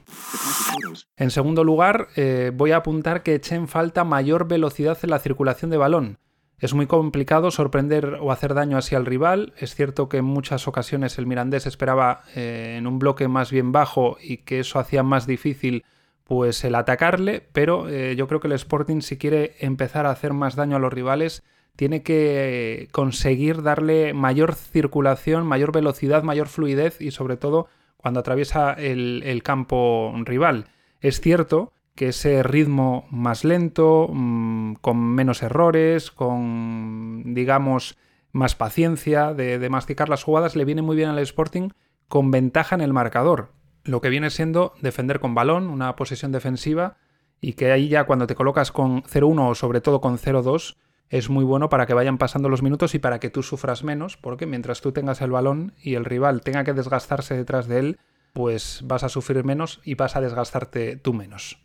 En 1.17 1.31
segundo 1.31 1.63
lugar, 1.63 2.07
eh, 2.15 2.51
voy 2.53 2.71
a 2.71 2.77
apuntar 2.77 3.23
que 3.23 3.35
eché 3.35 3.55
en 3.55 3.67
falta 3.67 4.03
mayor 4.03 4.47
velocidad 4.47 4.97
en 5.03 5.09
la 5.09 5.19
circulación 5.19 5.71
de 5.71 5.77
balón. 5.77 6.17
Es 6.59 6.73
muy 6.73 6.87
complicado 6.87 7.51
sorprender 7.51 8.17
o 8.19 8.31
hacer 8.31 8.53
daño 8.53 8.77
así 8.77 8.93
al 8.93 9.05
rival. 9.05 9.53
Es 9.57 9.75
cierto 9.75 10.09
que 10.09 10.17
en 10.17 10.25
muchas 10.25 10.67
ocasiones 10.67 11.17
el 11.17 11.25
Mirandés 11.25 11.65
esperaba 11.65 12.23
eh, 12.35 12.75
en 12.77 12.85
un 12.85 12.99
bloque 12.99 13.27
más 13.29 13.49
bien 13.49 13.71
bajo 13.71 14.17
y 14.21 14.37
que 14.37 14.59
eso 14.59 14.77
hacía 14.79 15.03
más 15.03 15.25
difícil 15.25 15.85
pues 16.25 16.63
el 16.63 16.75
atacarle, 16.75 17.47
pero 17.53 17.89
eh, 17.89 18.15
yo 18.15 18.27
creo 18.27 18.39
que 18.39 18.47
el 18.47 18.53
Sporting 18.53 19.01
si 19.01 19.17
quiere 19.17 19.55
empezar 19.59 20.05
a 20.05 20.11
hacer 20.11 20.33
más 20.33 20.55
daño 20.55 20.75
a 20.75 20.79
los 20.79 20.93
rivales 20.93 21.43
tiene 21.75 22.03
que 22.03 22.89
conseguir 22.91 23.63
darle 23.63 24.13
mayor 24.13 24.53
circulación, 24.53 25.47
mayor 25.47 25.71
velocidad, 25.71 26.23
mayor 26.23 26.47
fluidez 26.47 26.99
y 27.01 27.11
sobre 27.11 27.37
todo 27.37 27.69
cuando 28.01 28.19
atraviesa 28.21 28.73
el 28.73 29.41
campo 29.43 30.13
rival. 30.25 30.65
Es 31.01 31.21
cierto 31.21 31.71
que 31.99 32.07
ese 32.07 32.43
ritmo 32.43 33.05
más 33.11 33.43
lento, 33.43 34.07
mm, 34.09 34.75
con 34.75 34.97
menos 34.97 35.43
errores, 35.43 36.11
con, 36.11 37.33
digamos, 37.33 37.97
más 38.31 38.55
paciencia 38.55 39.33
de, 39.33 39.69
masticar 39.69 40.07
las 40.07 40.23
jugadas, 40.23 40.55
le 40.55 40.63
viene 40.63 40.81
muy 40.81 40.95
bien 40.95 41.09
al 41.09 41.19
Sporting 41.19 41.71
con 42.07 42.31
ventaja 42.31 42.75
en 42.75 42.79
el 42.79 42.93
marcador. 42.93 43.51
Lo 43.83 43.99
que 43.99 44.07
viene 44.07 44.29
siendo 44.29 44.73
defender 44.81 45.19
con 45.19 45.35
balón, 45.35 45.67
una 45.67 45.97
posesión 45.97 46.31
defensiva, 46.31 46.95
y 47.41 47.53
que 47.53 47.73
ahí 47.73 47.89
ya 47.89 48.05
cuando 48.05 48.27
te 48.27 48.35
colocas 48.35 48.71
con 48.71 49.03
0-1 49.03 49.49
o 49.49 49.55
sobre 49.55 49.81
todo 49.81 49.99
con 49.99 50.17
0-2, 50.17 50.77
es 51.09 51.29
muy 51.29 51.43
bueno 51.43 51.69
para 51.69 51.85
que 51.85 51.93
vayan 51.93 52.17
pasando 52.17 52.49
los 52.49 52.63
minutos 52.63 52.95
y 52.95 52.99
para 52.99 53.19
que 53.19 53.29
tú 53.29 53.43
sufras 53.43 53.83
menos, 53.83 54.17
porque 54.17 54.45
mientras 54.45 54.81
tú 54.81 54.91
tengas 54.91 55.21
el 55.21 55.31
balón 55.31 55.73
y 55.81 55.95
el 55.95 56.05
rival 56.05 56.41
tenga 56.41 56.63
que 56.63 56.73
desgastarse 56.73 57.35
detrás 57.35 57.67
de 57.67 57.79
él, 57.79 57.99
pues 58.33 58.81
vas 58.83 59.03
a 59.03 59.09
sufrir 59.09 59.43
menos 59.43 59.81
y 59.83 59.95
vas 59.95 60.15
a 60.15 60.21
desgastarte 60.21 60.97
tú 60.97 61.13
menos. 61.13 61.59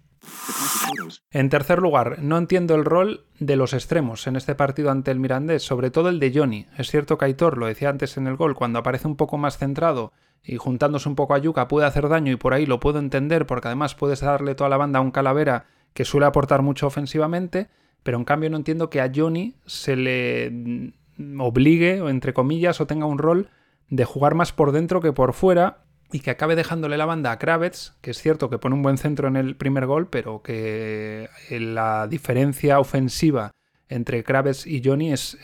En 1.31 1.51
tercer 1.51 1.81
lugar, 1.81 2.19
no 2.21 2.39
entiendo 2.39 2.75
el 2.75 2.85
rol 2.85 3.27
de 3.39 3.57
los 3.57 3.75
extremos 3.75 4.27
en 4.27 4.37
este 4.37 4.55
partido 4.55 4.91
ante 4.91 5.11
el 5.11 5.21
Mirandés, 5.21 5.63
sobre 5.63 5.91
todo 5.91 6.09
el 6.09 6.19
de 6.19 6.33
Johnny. 6.35 6.67
Es 6.79 6.91
cierto 6.91 7.19
que 7.19 7.27
Aitor, 7.27 7.59
lo 7.59 7.67
decía 7.67 7.91
antes 7.91 8.17
en 8.17 8.27
el 8.27 8.37
gol, 8.37 8.55
cuando 8.55 8.79
aparece 8.79 9.07
un 9.07 9.17
poco 9.17 9.37
más 9.37 9.59
centrado 9.59 10.13
y 10.43 10.57
juntándose 10.57 11.09
un 11.09 11.17
poco 11.17 11.35
a 11.35 11.39
Yuca 11.39 11.69
puede 11.69 11.87
hacer 11.87 12.09
daño 12.09 12.33
y 12.33 12.37
por 12.37 12.55
ahí 12.55 12.67
lo 12.67 12.81
puedo 12.81 12.99
entender 12.99 13.47
porque 13.47 13.69
además 13.69 13.95
puedes 13.95 14.21
darle 14.21 14.55
toda 14.55 14.71
la 14.71 14.77
banda 14.77 14.99
a 14.99 15.03
un 15.03 15.11
calavera 15.11 15.67
que 15.93 16.05
suele 16.05 16.27
aportar 16.27 16.63
mucho 16.63 16.87
ofensivamente, 16.87 17.69
pero 18.05 18.19
en 18.19 18.25
cambio 18.25 18.51
no 18.51 18.57
entiendo 18.57 18.91
que 18.91 19.01
a 19.01 19.11
Johnny 19.13 19.57
se 19.67 19.97
le 19.97 20.93
obligue, 21.39 22.01
o 22.01 22.09
entre 22.09 22.33
comillas, 22.33 22.81
o 22.81 22.87
tenga 22.87 23.07
un 23.07 23.19
rol 23.19 23.49
de 23.89 24.05
jugar 24.05 24.35
más 24.35 24.53
por 24.53 24.71
dentro 24.71 25.01
que 25.01 25.13
por 25.13 25.33
fuera 25.33 25.85
y 26.13 26.21
que 26.21 26.31
acabe 26.31 26.55
dejándole 26.55 26.97
la 26.97 27.07
banda 27.07 27.33
a 27.33 27.39
Kravets, 27.39 27.97
que 28.01 28.13
es 28.13 28.19
cierto 28.19 28.51
que 28.51 28.59
pone 28.59 28.77
un 28.77 28.83
buen 28.83 28.99
centro 28.99 29.27
en 29.27 29.37
el 29.37 29.57
primer 29.57 29.87
gol, 29.87 30.09
pero 30.09 30.43
que 30.43 31.29
eh, 31.51 31.61
la 31.61 32.07
diferencia 32.07 32.79
ofensiva 32.79 33.51
entre 33.89 34.23
Kravets 34.23 34.67
y 34.67 34.83
Johnny 34.85 35.13
es, 35.13 35.39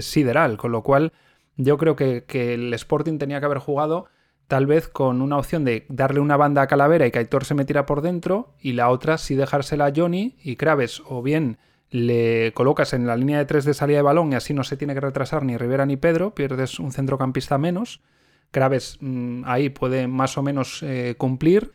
sideral, 0.00 0.56
con 0.56 0.72
lo 0.72 0.82
cual 0.82 1.12
yo 1.56 1.76
creo 1.78 1.96
que, 1.96 2.24
el 2.54 2.72
Sporting 2.74 3.18
tenía 3.18 3.40
que 3.40 3.46
haber 3.46 3.58
jugado 3.58 4.06
tal 4.46 4.66
vez 4.66 4.88
con 4.88 5.20
una 5.20 5.38
opción 5.38 5.64
de 5.64 5.86
darle 5.88 6.20
una 6.20 6.36
banda 6.36 6.62
a 6.62 6.66
Calavera 6.66 7.06
y 7.06 7.10
que 7.10 7.18
Aitor 7.18 7.44
se 7.44 7.54
metiera 7.54 7.86
por 7.86 8.02
dentro, 8.02 8.54
y 8.60 8.72
la 8.72 8.90
otra 8.90 9.18
sí 9.18 9.34
dejársela 9.34 9.86
a 9.86 9.92
Johnny 9.94 10.36
y 10.42 10.56
Kravets, 10.56 11.02
o 11.06 11.22
bien 11.22 11.58
le 11.90 12.52
colocas 12.54 12.92
en 12.92 13.06
la 13.06 13.16
línea 13.16 13.38
de 13.38 13.44
tres 13.44 13.64
de 13.64 13.74
salida 13.74 13.98
de 13.98 14.02
balón 14.02 14.32
y 14.32 14.36
así 14.36 14.54
no 14.54 14.64
se 14.64 14.76
tiene 14.76 14.94
que 14.94 15.00
retrasar 15.00 15.44
ni 15.44 15.56
Rivera 15.56 15.86
ni 15.86 15.96
Pedro, 15.96 16.34
pierdes 16.34 16.78
un 16.78 16.92
centrocampista 16.92 17.58
menos, 17.58 18.00
Graves 18.54 18.98
mm, 19.00 19.42
ahí 19.44 19.68
puede 19.68 20.06
más 20.06 20.38
o 20.38 20.42
menos 20.42 20.82
eh, 20.82 21.16
cumplir. 21.18 21.72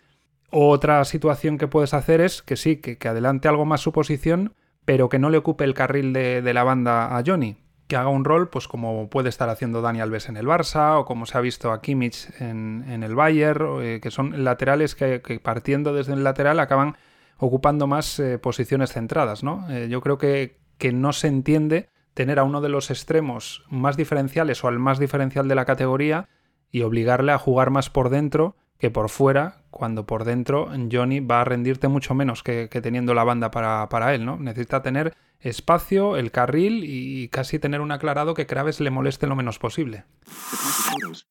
Otra 0.50 1.06
situación 1.06 1.60
que 1.60 1.68
puedes 1.68 1.94
hacer 1.94 2.22
es 2.22 2.42
que 2.42 2.56
sí, 2.56 2.78
que, 2.78 3.08
adelante 3.08 3.48
algo 3.48 3.66
más 3.66 3.82
su 3.82 3.92
posición, 3.92 4.56
pero 4.86 5.10
que 5.10 5.20
no 5.20 5.30
le 5.30 5.38
ocupe 5.38 5.64
el 5.64 5.76
carril 5.76 6.12
de, 6.14 6.42
la 6.54 6.64
banda 6.64 7.16
a 7.16 7.24
Johnny. 7.24 7.58
Que 7.88 7.96
haga 7.96 8.10
un 8.10 8.24
rol, 8.24 8.50
pues 8.50 8.68
como 8.68 9.10
puede 9.10 9.30
estar 9.30 9.50
haciendo 9.50 9.82
Dani 9.82 10.00
Alves 10.00 10.30
en 10.30 10.38
el 10.38 10.48
Barça, 10.48 11.00
o 11.00 11.06
como 11.06 11.28
se 11.28 11.38
ha 11.38 11.42
visto 11.42 11.72
a 11.72 11.82
Kimmich 11.82 12.30
en, 12.40 13.04
el 13.04 13.14
Bayern, 13.14 13.84
eh, 13.84 14.00
que 14.02 14.10
son 14.10 14.44
laterales 14.44 14.96
que, 14.96 15.20
partiendo 15.44 15.94
desde 15.94 16.14
el 16.14 16.24
lateral 16.24 16.60
acaban 16.60 16.96
ocupando 17.40 17.88
más 17.88 18.20
eh, 18.20 18.38
posiciones 18.38 18.94
centradas. 18.94 19.44
¿no? 19.44 19.66
yo 19.88 20.02
creo 20.02 20.18
que, 20.18 20.60
que 20.78 20.94
no 20.94 21.14
se 21.14 21.28
entiende 21.28 21.90
tener 22.14 22.40
a 22.40 22.44
uno 22.44 22.62
de 22.62 22.70
los 22.70 22.92
extremos 22.92 23.64
más 23.70 23.98
diferenciales 23.98 24.64
o 24.64 24.68
al 24.68 24.78
más 24.78 25.00
diferencial 25.00 25.48
de 25.48 25.56
la 25.56 25.66
categoría 25.66 26.28
y 26.72 26.82
obligarle 26.82 27.32
a 27.32 27.38
jugar 27.38 27.70
más 27.70 27.90
por 27.90 28.10
dentro 28.10 28.56
que 28.78 28.92
por 28.92 29.10
fuera, 29.10 29.59
cuando 29.70 30.06
por 30.06 30.24
dentro 30.24 30.70
Johnny 30.92 31.20
va 31.20 31.42
a 31.42 31.46
rendirte 31.46 31.88
mucho 31.88 32.14
menos 32.14 32.44
que, 32.44 32.68
teniendo 32.68 33.14
la 33.14 33.24
banda 33.24 33.52
para, 33.52 34.14
él, 34.14 34.26
¿no? 34.26 34.38
Necesita 34.38 34.82
tener 34.82 35.14
espacio, 35.40 36.18
el 36.18 36.32
carril 36.32 36.84
y 36.86 37.30
casi 37.30 37.60
tener 37.60 37.80
un 37.80 37.92
aclarado 37.92 38.34
que 38.34 38.46
Kraves 38.46 38.82
le 38.82 38.90
moleste 38.90 39.26
lo 39.26 39.36
menos 39.36 39.58
posible. 39.58 40.04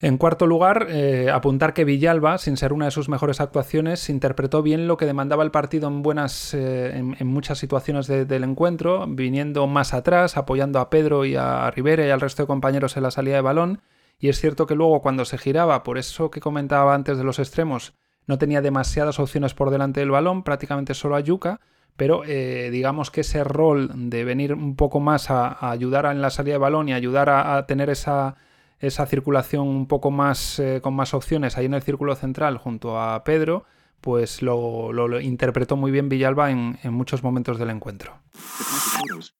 En 0.01 0.17
cuarto 0.17 0.47
lugar, 0.47 0.87
eh, 0.89 1.31
apuntar 1.31 1.75
que 1.75 1.85
Villalba, 1.85 2.39
sin 2.39 2.57
ser 2.57 2.73
una 2.73 2.87
de 2.87 2.91
sus 2.91 3.09
mejores 3.09 3.41
actuaciones, 3.41 4.09
interpretó 4.09 4.63
bien 4.63 4.89
lo 4.89 4.97
que 4.97 5.05
demandaba 5.05 5.45
el 5.45 5.51
partido 5.51 5.89
en 5.89 6.03
buenas, 6.03 6.55
eh, 6.55 6.97
en, 6.97 7.27
muchas 7.27 7.59
situaciones 7.59 8.07
del 8.07 8.45
encuentro, 8.45 9.07
viniendo 9.07 9.67
más 9.67 9.93
atrás, 9.93 10.37
apoyando 10.37 10.81
a 10.81 10.89
Pedro 10.89 11.27
y 11.27 11.37
a 11.37 11.71
Rivera 11.71 12.07
y 12.07 12.11
al 12.11 12.21
resto 12.21 12.43
de 12.43 12.47
compañeros 12.47 12.97
en 12.97 13.03
la 13.03 13.11
salida 13.11 13.37
de 13.37 13.43
balón 13.43 13.83
y 14.19 14.29
es 14.29 14.41
cierto 14.41 14.67
que 14.67 14.75
luego 14.75 15.01
cuando 15.01 15.25
se 15.25 15.39
giraba, 15.39 15.83
por 15.85 15.97
eso 15.97 16.31
que 16.31 16.41
comentaba 16.41 16.95
antes 16.95 17.19
de 17.19 17.25
los 17.25 17.39
extremos, 17.39 17.95
no 18.29 18.39
tenía 18.39 18.63
demasiadas 18.63 19.19
opciones 19.19 19.55
por 19.55 19.71
delante 19.71 20.01
del 20.01 20.11
balón, 20.11 20.45
prácticamente 20.45 20.95
solo 20.95 21.17
a 21.17 21.21
Yuka, 21.21 21.61
pero 21.97 22.23
eh, 22.25 22.69
digamos 22.71 23.11
que 23.11 23.23
ese 23.23 23.43
rol 23.43 23.91
de 24.11 24.23
venir 24.23 24.55
un 24.55 24.77
poco 24.77 25.01
más 25.01 25.31
a, 25.31 25.71
ayudar 25.71 26.07
en 26.07 26.23
la 26.23 26.31
salida 26.31 26.55
de 26.55 26.59
balón 26.59 26.89
y 26.89 26.93
ayudar 26.93 27.31
a, 27.31 27.67
tener 27.67 27.91
esa, 27.91 28.37
esa, 28.79 29.07
circulación 29.07 29.67
un 29.67 29.87
poco 29.87 30.13
más 30.13 30.61
eh, 30.61 30.81
con 30.81 30.95
más 30.95 31.15
opciones 31.15 31.57
ahí 31.57 31.67
en 31.67 31.75
el 31.75 31.83
círculo 31.83 32.15
central 32.15 32.59
junto 32.59 33.01
a 33.01 33.25
Pedro, 33.25 33.65
pues 34.01 34.43
lo, 34.43 35.21
interpretó 35.21 35.77
muy 35.77 35.91
bien 35.91 36.09
Villalba 36.09 36.51
en, 36.51 36.79
muchos 36.91 37.25
momentos 37.25 37.59
del 37.59 37.71
encuentro. 37.71 38.13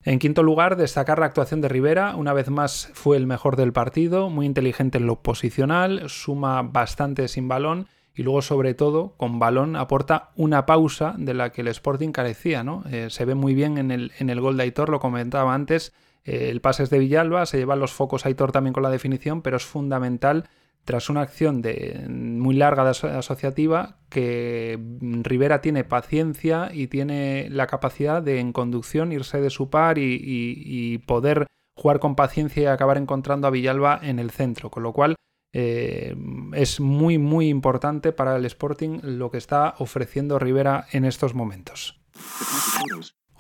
En 0.03 0.19
quinto 0.19 0.43
lugar, 0.43 0.77
destacar 0.77 1.19
la 1.21 1.27
actuación 1.27 1.61
de 1.61 1.69
Rivera. 1.69 2.17
Una 2.17 2.33
vez 2.33 2.51
más 2.51 2.91
fue 2.95 3.19
el 3.19 3.27
mejor 3.27 3.57
del 3.57 3.73
partido, 3.73 4.31
muy 4.31 4.47
inteligente 4.47 4.99
en 4.99 5.07
lo 5.07 5.23
posicional, 5.23 6.09
suma 6.09 6.63
bastante 6.63 7.29
sin 7.29 7.47
balón 7.47 7.87
y 8.19 8.25
luego 8.25 8.43
sobre 8.43 8.75
todo 8.75 9.15
con 9.17 9.39
balón 9.39 9.77
aporta 9.77 10.31
una 10.35 10.67
pausa 10.67 11.15
de 11.17 11.35
la 11.35 11.53
que 11.53 11.61
el 11.61 11.69
Sporting 11.69 12.11
carecía. 12.11 12.65
¿no? 12.65 12.83
Eh, 12.91 13.11
se 13.11 13.25
ve 13.25 13.37
muy 13.37 13.55
bien 13.55 13.79
en 13.79 13.93
el, 13.93 14.11
en 14.19 14.29
el 14.29 14.41
gol 14.41 14.57
de 14.57 14.65
Aitor, 14.65 14.89
lo 14.89 14.99
comentaba 14.99 15.55
antes. 15.55 15.95
Eh, 16.25 16.49
el 16.51 16.61
pase 16.61 16.83
es 16.83 16.91
de 16.91 16.99
Villalba, 16.99 17.47
se 17.47 17.59
llevan 17.59 17.79
los 17.79 17.93
focos 17.93 18.27
Aitor 18.27 18.51
también 18.51 18.75
con 18.75 18.83
la 18.83 18.91
definición, 18.91 19.41
pero 19.41 19.57
es 19.57 19.65
fundamental 19.65 20.49
tras 20.85 21.11
una 21.11 21.21
acción 21.21 21.63
de, 21.63 22.07
muy 22.09 22.57
larga 22.57 22.83
de 22.83 22.91
asociativa, 22.91 23.99
que 24.09 24.81
Rivera 25.01 25.61
tiene 25.61 25.85
paciencia 25.85 26.71
y 26.73 26.89
tiene 26.89 27.49
la 27.51 27.69
capacidad 27.69 28.21
de 28.21 28.41
en 28.41 28.53
conducción 28.53 29.13
irse 29.13 29.41
de 29.41 29.51
su 29.51 29.71
par 29.71 29.97
y, 29.97 30.99
poder 31.07 31.47
jugar 31.77 32.01
con 32.01 32.17
paciencia 32.17 32.63
y 32.65 32.67
acabar 32.67 32.97
encontrando 32.97 33.47
a 33.47 33.51
Villalba 33.51 34.01
en 34.03 34.19
el 34.19 34.33
centro. 34.33 34.71
Con 34.71 34.83
lo 34.83 34.93
cual 34.93 35.15
eh, 35.53 36.15
es 36.53 36.81
muy 36.81 37.19
muy 37.19 37.49
importante 37.49 38.13
para 38.13 38.37
el 38.37 38.45
Sporting 38.45 39.01
lo 39.03 39.31
que 39.31 39.39
está 39.39 39.75
ofreciendo 39.79 40.39
Rivera 40.39 40.87
en 40.93 41.05
estos 41.05 41.35
momentos. 41.35 42.01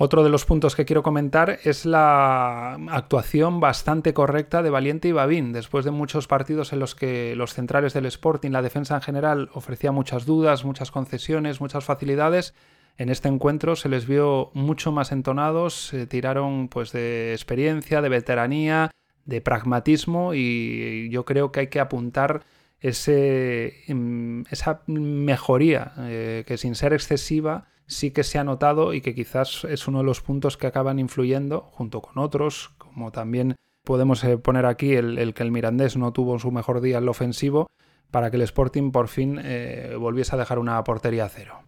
Otro 0.00 0.22
de 0.22 0.30
los 0.30 0.44
puntos 0.44 0.76
que 0.76 0.84
quiero 0.84 1.02
comentar 1.02 1.58
es 1.64 1.84
la 1.84 2.74
actuación 2.90 3.58
bastante 3.58 4.14
correcta 4.14 4.62
de 4.62 4.70
Valiente 4.70 5.08
y 5.08 5.12
Babín. 5.12 5.52
Después 5.52 5.84
de 5.84 5.90
muchos 5.90 6.28
partidos 6.28 6.72
en 6.72 6.78
los 6.78 6.94
que 6.94 7.34
los 7.34 7.52
centrales 7.52 7.94
del 7.94 8.06
Sporting, 8.06 8.52
la 8.52 8.62
defensa 8.62 8.94
en 8.94 9.02
general, 9.02 9.50
ofrecía 9.54 9.90
muchas 9.90 10.24
dudas, 10.24 10.64
muchas 10.64 10.92
concesiones, 10.92 11.60
muchas 11.60 11.84
facilidades, 11.84 12.54
en 12.98 13.10
este 13.10 13.28
encuentro 13.28 13.76
se 13.76 13.88
les 13.88 14.06
vio 14.06 14.50
mucho 14.54 14.90
más 14.90 15.12
entonados, 15.12 15.74
se 15.74 16.08
tiraron 16.08 16.66
pues 16.68 16.90
de 16.90 17.32
experiencia, 17.32 18.02
de 18.02 18.08
veteranía, 18.08 18.90
de 19.28 19.42
pragmatismo 19.42 20.32
y 20.32 21.11
yo 21.11 21.26
creo 21.26 21.52
que 21.52 21.61
hay 21.61 21.66
que 21.66 21.80
apuntar 21.80 22.44
ese, 22.80 23.75
mm, 23.87 24.44
esa 24.50 24.82
mejoría 24.87 25.92
eh, 25.99 26.44
que 26.47 26.56
sin 26.56 26.75
ser 26.75 26.94
excesiva 26.94 27.68
sí 27.87 28.11
que 28.11 28.25
se 28.25 28.38
ha 28.38 28.44
notado 28.44 28.94
y 28.94 29.02
que 29.02 29.14
quizás 29.14 29.64
es 29.64 29.87
uno 29.87 29.99
de 29.99 30.04
los 30.04 30.23
puntos 30.23 30.56
que 30.56 30.66
acaban 30.66 30.99
influyendo, 30.99 31.68
junto 31.73 32.00
con 32.00 32.16
otros, 32.23 32.70
como 32.78 33.12
también 33.12 33.56
podemos 33.85 34.25
eh, 34.25 34.38
poner 34.38 34.64
aquí 34.64 34.94
el, 34.94 35.35
que 35.35 35.42
el 35.42 35.52
Mirandés 35.52 35.97
no 35.99 36.12
tuvo 36.12 36.38
su 36.38 36.50
mejor 36.50 36.80
día 36.80 36.99
en 36.99 37.04
lo 37.04 37.11
ofensivo, 37.11 37.66
para 38.10 38.30
que 38.30 38.36
el 38.36 38.42
Sporting 38.42 38.90
por 38.90 39.08
fin 39.08 39.38
eh, 39.42 39.94
volviese 39.98 40.34
a 40.34 40.38
dejar 40.38 40.58
una 40.58 40.82
portería 40.84 41.26
a 41.26 41.28
cero. 41.28 41.60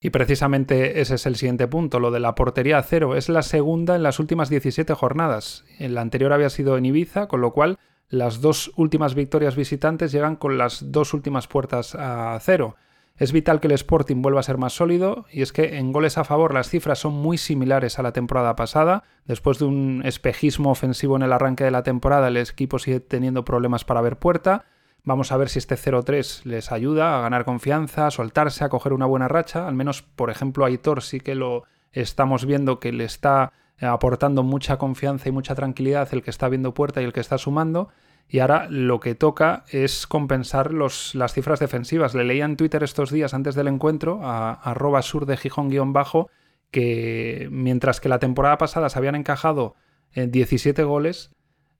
Y 0.00 0.10
precisamente 0.10 1.00
ese 1.00 1.14
es 1.14 1.26
el 1.26 1.36
siguiente 1.36 1.68
punto, 1.68 2.00
lo 2.00 2.10
de 2.10 2.20
la 2.20 2.34
portería 2.34 2.78
a 2.78 2.82
cero. 2.82 3.16
Es 3.16 3.28
la 3.28 3.42
segunda 3.42 3.96
en 3.96 4.02
las 4.02 4.18
últimas 4.18 4.48
17 4.50 4.92
jornadas. 4.94 5.64
En 5.78 5.94
la 5.94 6.02
anterior 6.02 6.32
había 6.32 6.50
sido 6.50 6.76
en 6.76 6.86
Ibiza, 6.86 7.28
con 7.28 7.40
lo 7.40 7.52
cual 7.52 7.78
las 8.08 8.42
dos 8.42 8.72
últimas 8.76 9.14
victorias 9.14 9.56
visitantes 9.56 10.12
llegan 10.12 10.36
con 10.36 10.58
las 10.58 10.92
dos 10.92 11.14
últimas 11.14 11.48
puertas 11.48 11.94
a 11.94 12.38
cero. 12.42 12.76
Es 13.16 13.32
vital 13.32 13.60
que 13.60 13.68
el 13.68 13.72
Sporting 13.72 14.20
vuelva 14.20 14.40
a 14.40 14.42
ser 14.42 14.58
más 14.58 14.72
sólido 14.72 15.26
y 15.30 15.42
es 15.42 15.52
que 15.52 15.78
en 15.78 15.92
goles 15.92 16.18
a 16.18 16.24
favor 16.24 16.52
las 16.52 16.68
cifras 16.68 16.98
son 16.98 17.14
muy 17.14 17.38
similares 17.38 17.98
a 17.98 18.02
la 18.02 18.12
temporada 18.12 18.56
pasada. 18.56 19.04
Después 19.26 19.58
de 19.58 19.66
un 19.66 20.02
espejismo 20.04 20.70
ofensivo 20.70 21.16
en 21.16 21.22
el 21.22 21.32
arranque 21.32 21.64
de 21.64 21.70
la 21.70 21.82
temporada, 21.82 22.28
el 22.28 22.36
equipo 22.36 22.78
sigue 22.78 23.00
teniendo 23.00 23.44
problemas 23.44 23.84
para 23.84 24.00
ver 24.00 24.18
puerta. 24.18 24.64
Vamos 25.04 25.32
a 25.32 25.36
ver 25.36 25.48
si 25.48 25.58
este 25.58 25.74
0-3 25.74 26.44
les 26.44 26.70
ayuda 26.70 27.18
a 27.18 27.22
ganar 27.22 27.44
confianza, 27.44 28.06
a 28.06 28.10
soltarse, 28.12 28.64
a 28.64 28.68
coger 28.68 28.92
una 28.92 29.06
buena 29.06 29.26
racha. 29.26 29.66
Al 29.66 29.74
menos, 29.74 30.02
por 30.02 30.30
ejemplo, 30.30 30.64
Aitor 30.64 31.02
sí 31.02 31.18
que 31.18 31.34
lo 31.34 31.64
estamos 31.90 32.46
viendo 32.46 32.78
que 32.78 32.92
le 32.92 33.04
está 33.04 33.52
aportando 33.80 34.44
mucha 34.44 34.76
confianza 34.76 35.28
y 35.28 35.32
mucha 35.32 35.56
tranquilidad 35.56 36.08
el 36.12 36.22
que 36.22 36.30
está 36.30 36.48
viendo 36.48 36.72
puerta 36.72 37.02
y 37.02 37.04
el 37.04 37.12
que 37.12 37.20
está 37.20 37.36
sumando. 37.36 37.88
Y 38.28 38.38
ahora 38.38 38.68
lo 38.70 39.00
que 39.00 39.16
toca 39.16 39.64
es 39.70 40.06
compensar 40.06 40.72
los, 40.72 41.16
las 41.16 41.34
cifras 41.34 41.58
defensivas. 41.58 42.14
Le 42.14 42.24
leía 42.24 42.44
en 42.44 42.56
Twitter 42.56 42.84
estos 42.84 43.10
días 43.10 43.34
antes 43.34 43.56
del 43.56 43.68
encuentro 43.68 44.20
a, 44.22 44.52
arroba 44.52 45.02
sur 45.02 45.26
de 45.26 45.36
Gijón 45.36 45.92
bajo 45.92 46.30
que 46.70 47.48
mientras 47.50 48.00
que 48.00 48.08
la 48.08 48.20
temporada 48.20 48.56
pasada 48.56 48.88
se 48.88 48.98
habían 48.98 49.16
encajado 49.16 49.74
17 50.14 50.80
eh, 50.80 50.84
goles, 50.84 51.32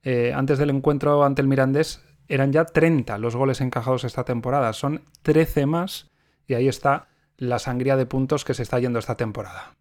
eh, 0.03 0.33
antes 0.35 0.59
del 0.59 0.71
encuentro 0.71 1.23
ante 1.25 1.41
el 1.41 1.49
Mirandés 1.49 2.03
eran 2.33 2.51
ya 2.51 2.65
30 2.65 3.19
los 3.19 3.37
goles 3.37 3.61
encajados 3.61 4.05
esta 4.05 4.25
temporada. 4.25 4.73
Son 4.73 5.05
13 5.23 5.67
más 5.67 6.11
y 6.47 6.55
ahí 6.55 6.67
está 6.67 7.09
la 7.37 7.59
sangría 7.59 7.97
de 7.97 8.07
puntos 8.07 8.45
que 8.45 8.55
se 8.55 8.63
está 8.63 8.79
yendo 8.79 8.99
esta 8.99 9.17
temporada. 9.17 9.77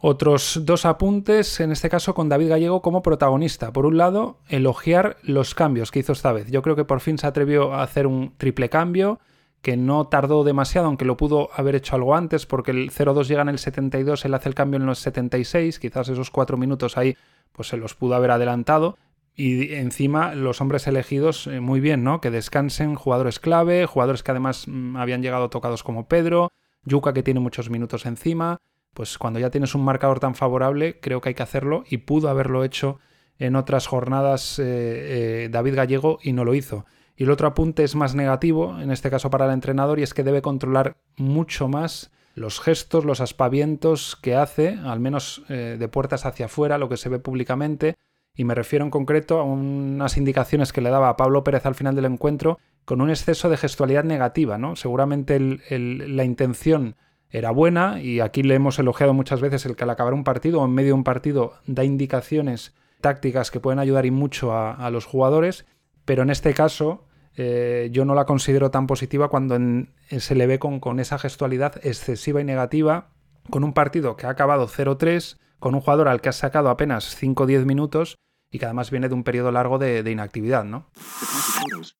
Otros 0.00 0.60
dos 0.64 0.84
apuntes, 0.84 1.60
en 1.60 1.70
este 1.70 1.88
caso 1.88 2.14
con 2.14 2.28
David 2.28 2.48
Gallego 2.48 2.82
como 2.82 3.02
protagonista. 3.02 3.72
Por 3.72 3.86
un 3.86 3.96
lado, 3.96 4.40
elogiar 4.48 5.16
los 5.22 5.54
cambios 5.54 5.92
que 5.92 6.00
hizo 6.00 6.12
esta 6.12 6.32
vez. 6.32 6.50
Yo 6.50 6.62
creo 6.62 6.74
que 6.74 6.84
por 6.84 7.00
fin 7.00 7.16
se 7.16 7.28
atrevió 7.28 7.72
a 7.72 7.84
hacer 7.84 8.06
un 8.06 8.34
triple 8.36 8.68
cambio, 8.68 9.20
que 9.62 9.76
no 9.76 10.08
tardó 10.08 10.42
demasiado, 10.42 10.88
aunque 10.88 11.06
lo 11.06 11.16
pudo 11.16 11.48
haber 11.54 11.76
hecho 11.76 11.94
algo 11.94 12.16
antes, 12.16 12.44
porque 12.44 12.72
el 12.72 12.90
0-2 12.90 13.28
llega 13.28 13.42
en 13.42 13.48
el 13.48 13.58
72, 13.58 14.24
él 14.24 14.34
hace 14.34 14.48
el 14.48 14.54
cambio 14.54 14.78
en 14.78 14.84
los 14.84 14.98
76, 14.98 15.78
quizás 15.78 16.08
esos 16.08 16.30
cuatro 16.30 16.58
minutos 16.58 16.98
ahí 16.98 17.16
pues 17.52 17.68
se 17.68 17.76
los 17.76 17.94
pudo 17.94 18.14
haber 18.14 18.32
adelantado. 18.32 18.98
Y 19.36 19.74
encima 19.74 20.34
los 20.34 20.60
hombres 20.60 20.86
elegidos 20.86 21.48
eh, 21.48 21.58
muy 21.58 21.80
bien, 21.80 22.04
¿no? 22.04 22.20
Que 22.20 22.30
descansen 22.30 22.94
jugadores 22.94 23.40
clave, 23.40 23.86
jugadores 23.86 24.22
que 24.22 24.30
además 24.30 24.68
mm, 24.68 24.96
habían 24.96 25.22
llegado 25.22 25.50
tocados 25.50 25.82
como 25.82 26.06
Pedro, 26.06 26.52
Yuka 26.84 27.12
que 27.12 27.24
tiene 27.24 27.40
muchos 27.40 27.68
minutos 27.68 28.06
encima, 28.06 28.58
pues 28.92 29.18
cuando 29.18 29.40
ya 29.40 29.50
tienes 29.50 29.74
un 29.74 29.84
marcador 29.84 30.20
tan 30.20 30.36
favorable, 30.36 31.00
creo 31.00 31.20
que 31.20 31.30
hay 31.30 31.34
que 31.34 31.42
hacerlo 31.42 31.82
y 31.88 31.98
pudo 31.98 32.28
haberlo 32.28 32.62
hecho 32.62 33.00
en 33.40 33.56
otras 33.56 33.88
jornadas 33.88 34.60
eh, 34.60 34.64
eh, 34.66 35.48
David 35.50 35.74
Gallego 35.74 36.20
y 36.22 36.32
no 36.32 36.44
lo 36.44 36.54
hizo. 36.54 36.86
Y 37.16 37.24
el 37.24 37.30
otro 37.32 37.48
apunte 37.48 37.82
es 37.82 37.96
más 37.96 38.14
negativo, 38.14 38.78
en 38.80 38.92
este 38.92 39.10
caso 39.10 39.30
para 39.30 39.46
el 39.46 39.52
entrenador, 39.52 39.98
y 39.98 40.04
es 40.04 40.14
que 40.14 40.22
debe 40.22 40.42
controlar 40.42 40.96
mucho 41.16 41.66
más 41.66 42.12
los 42.36 42.60
gestos, 42.60 43.04
los 43.04 43.20
aspavientos 43.20 44.16
que 44.20 44.36
hace, 44.36 44.78
al 44.84 44.98
menos 44.98 45.44
de 45.48 45.88
puertas 45.88 46.26
hacia 46.26 46.46
afuera, 46.46 46.76
lo 46.76 46.88
que 46.88 46.96
se 46.96 47.08
ve 47.08 47.20
públicamente, 47.20 47.94
y 48.36 48.44
me 48.44 48.54
refiero 48.54 48.84
en 48.84 48.90
concreto 48.90 49.38
a 49.38 49.44
unas 49.44 50.16
indicaciones 50.16 50.72
que 50.72 50.80
le 50.80 50.90
daba 50.90 51.08
a 51.08 51.16
Pablo 51.16 51.44
Pérez 51.44 51.66
al 51.66 51.74
final 51.74 51.94
del 51.94 52.06
encuentro 52.06 52.58
con 52.84 53.00
un 53.00 53.10
exceso 53.10 53.48
de 53.48 53.56
gestualidad 53.56 54.04
negativa, 54.04 54.58
¿no? 54.58 54.76
Seguramente 54.76 55.38
la 55.40 56.24
intención 56.24 56.96
era 57.30 57.50
buena 57.50 58.00
y 58.00 58.20
aquí 58.20 58.42
le 58.42 58.54
hemos 58.54 58.78
elogiado 58.78 59.14
muchas 59.14 59.40
veces 59.40 59.64
el 59.66 59.76
que 59.76 59.84
al 59.84 59.90
acabar 59.90 60.14
un 60.14 60.24
partido 60.24 60.60
o 60.60 60.64
en 60.64 60.72
medio 60.72 60.90
de 60.90 60.94
un 60.94 61.04
partido 61.04 61.54
da 61.66 61.84
indicaciones 61.84 62.74
tácticas 63.00 63.50
que 63.50 63.60
pueden 63.60 63.78
ayudar 63.78 64.06
y 64.06 64.10
mucho 64.10 64.56
a, 64.56 64.90
los 64.90 65.04
jugadores, 65.04 65.66
pero 66.04 66.22
en 66.22 66.30
este 66.30 66.54
caso 66.54 67.06
eh, 67.36 67.88
yo 67.92 68.04
no 68.04 68.14
la 68.14 68.24
considero 68.24 68.70
tan 68.70 68.86
positiva 68.86 69.28
cuando 69.28 69.58
se 70.08 70.34
le 70.34 70.46
ve 70.46 70.58
con, 70.58 70.80
con 70.80 71.00
esa 71.00 71.18
gestualidad 71.18 71.74
excesiva 71.84 72.40
y 72.40 72.44
negativa, 72.44 73.10
con 73.50 73.64
un 73.64 73.72
partido 73.72 74.16
que 74.16 74.26
ha 74.26 74.30
acabado 74.30 74.68
0-3, 74.68 75.38
con 75.58 75.74
un 75.74 75.80
jugador 75.80 76.08
al 76.08 76.20
que 76.20 76.28
has 76.28 76.36
sacado 76.36 76.70
apenas 76.70 77.16
5 77.16 77.42
o 77.42 77.46
10 77.46 77.64
minutos 77.64 78.16
y 78.54 78.58
que 78.60 78.66
además 78.66 78.92
viene 78.92 79.08
de 79.08 79.14
un 79.14 79.24
periodo 79.24 79.50
largo 79.50 79.78
de, 79.78 80.08
inactividad, 80.08 80.64
¿no? 80.64 80.86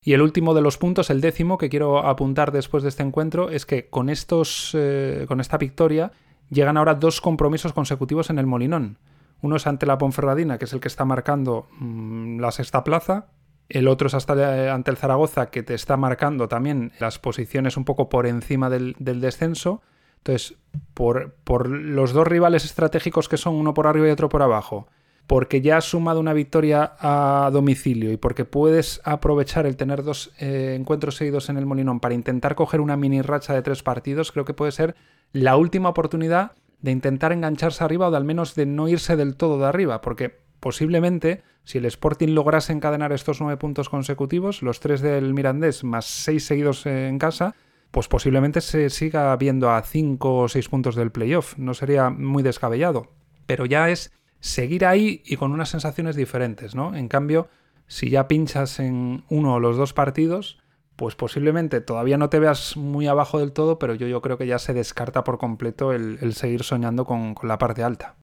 Y 0.01 0.13
el 0.13 0.23
último 0.23 0.55
de 0.55 0.63
los 0.63 0.79
puntos, 0.79 1.11
el 1.11 1.21
décimo, 1.21 1.59
que 1.59 1.69
quiero 1.69 2.07
apuntar 2.07 2.53
después 2.53 2.85
de 2.85 2.91
este 2.91 3.03
encuentro, 3.03 3.51
es 3.51 3.67
que 3.67 3.89
con, 3.89 4.09
estos, 4.09 4.71
eh, 4.75 5.25
con 5.27 5.41
esta 5.41 5.59
victoria 5.59 6.13
llegan 6.51 6.77
ahora 6.77 6.95
dos 6.95 7.21
compromisos 7.21 7.73
consecutivos 7.73 8.31
en 8.31 8.39
el 8.39 8.47
Molinón. 8.47 8.99
Uno 9.41 9.57
es 9.57 9.67
ante 9.67 9.85
la 9.85 9.99
Ponferradina, 9.99 10.57
que 10.57 10.67
es 10.67 10.73
el 10.73 10.79
que 10.79 10.87
está 10.87 11.05
marcando 11.05 11.67
mm, 11.81 12.39
la 12.39 12.53
sexta 12.53 12.85
plaza. 12.85 13.33
El 13.69 13.89
otro 13.89 14.07
es 14.07 14.15
hasta 14.15 14.35
eh, 14.35 14.71
ante 14.71 14.93
el 14.93 14.97
Zaragoza, 14.97 15.51
que 15.51 15.65
te 15.65 15.75
está 15.75 15.97
marcando 15.97 16.47
también 16.47 16.93
las 17.01 17.19
posiciones 17.19 17.77
un 17.77 17.85
poco 17.85 18.09
por 18.09 18.27
encima 18.29 18.71
del, 18.71 18.95
del 19.01 19.21
descenso. 19.21 19.83
Entonces, 20.25 20.57
por, 20.95 21.69
los 21.69 22.15
dos 22.15 22.27
rivales 22.27 22.65
estratégicos 22.65 23.29
que 23.29 23.37
son 23.37 23.55
uno 23.57 23.75
por 23.75 23.87
arriba 23.87 24.09
y 24.09 24.11
otro 24.11 24.31
por 24.31 24.41
abajo, 24.41 24.89
porque 25.27 25.61
ya 25.61 25.77
has 25.77 25.85
sumado 25.85 26.19
una 26.19 26.33
victoria 26.33 26.95
a 26.99 27.51
domicilio 27.53 28.11
y 28.11 28.17
porque 28.17 28.47
puedes 28.47 29.03
aprovechar 29.05 29.67
el 29.67 29.77
tener 29.77 30.03
dos 30.03 30.33
eh, 30.39 30.77
encuentros 30.79 31.17
seguidos 31.17 31.51
en 31.51 31.59
el 31.59 31.67
Molinón 31.67 32.01
para 32.01 32.15
intentar 32.15 32.55
coger 32.55 32.81
una 32.81 32.97
mini 32.97 33.21
racha 33.21 33.53
de 33.53 33.61
tres 33.61 33.83
partidos, 33.83 34.33
creo 34.33 34.47
que 34.47 34.55
puede 34.55 34.73
ser 34.73 34.95
la 35.33 35.59
última 35.59 35.91
oportunidad 35.91 36.53
de 36.81 36.91
intentar 36.91 37.33
engancharse 37.33 37.85
arriba 37.85 38.09
o 38.09 38.11
de 38.11 38.17
al 38.17 38.25
menos 38.25 38.55
de 38.55 38.65
no 38.65 38.89
irse 38.89 39.17
del 39.17 39.37
todo 39.37 39.59
de 39.59 39.67
arriba, 39.67 40.01
porque 40.01 40.41
posiblemente 40.59 41.43
si 41.65 41.77
el 41.77 41.85
Sporting 41.85 42.29
lograse 42.29 42.73
encadenar 42.73 43.13
estos 43.13 43.43
nueve 43.43 43.59
puntos 43.59 43.91
consecutivos, 43.91 44.63
los 44.63 44.81
tres 44.81 45.03
del 45.03 45.35
Mirandés 45.35 45.85
más 45.85 46.07
seis 46.07 46.47
seguidos 46.47 46.87
en 46.87 47.19
casa, 47.19 47.55
pues 47.95 48.09
posiblemente 48.09 48.61
se 48.61 48.91
siga 48.91 49.37
viendo 49.37 49.71
a 49.71 49.81
cinco 49.83 50.39
o 50.39 50.49
seis 50.49 50.69
puntos 50.69 50.97
del 50.97 51.13
playoff. 51.13 51.57
No 51.59 51.75
sería 51.75 52.11
muy 52.11 52.43
descabellado. 52.43 53.13
Pero 53.47 53.67
ya 53.67 53.89
es 53.89 54.13
seguir 54.41 54.85
ahí 54.85 55.23
y 55.25 55.37
con 55.37 55.53
unas 55.53 55.69
sensaciones 55.69 56.17
diferentes, 56.17 56.75
¿no? 56.75 56.97
En 56.97 57.07
cambio, 57.07 57.47
si 57.87 58.11
ya 58.11 58.27
pinchas 58.27 58.81
en 58.81 59.23
uno 59.31 59.55
o 59.55 59.61
los 59.61 59.77
dos 59.77 59.93
partidos, 59.93 60.59
pues 60.97 61.15
posiblemente 61.15 61.81
todavía 61.81 62.19
no 62.19 62.31
te 62.31 62.41
veas 62.41 62.77
muy 62.77 63.07
abajo 63.07 63.39
del 63.39 63.53
todo, 63.53 63.79
pero 63.79 63.95
yo, 63.95 64.09
yo 64.09 64.21
creo 64.21 64.39
que 64.39 64.49
ya 64.49 64.59
se 64.59 64.75
descarta 64.75 65.23
por 65.23 65.39
completo 65.39 65.93
el, 65.93 66.35
seguir 66.35 66.65
soñando 66.65 67.05
con 67.05 67.37
la 67.45 67.59
parte 67.59 67.85
alta. 67.85 68.17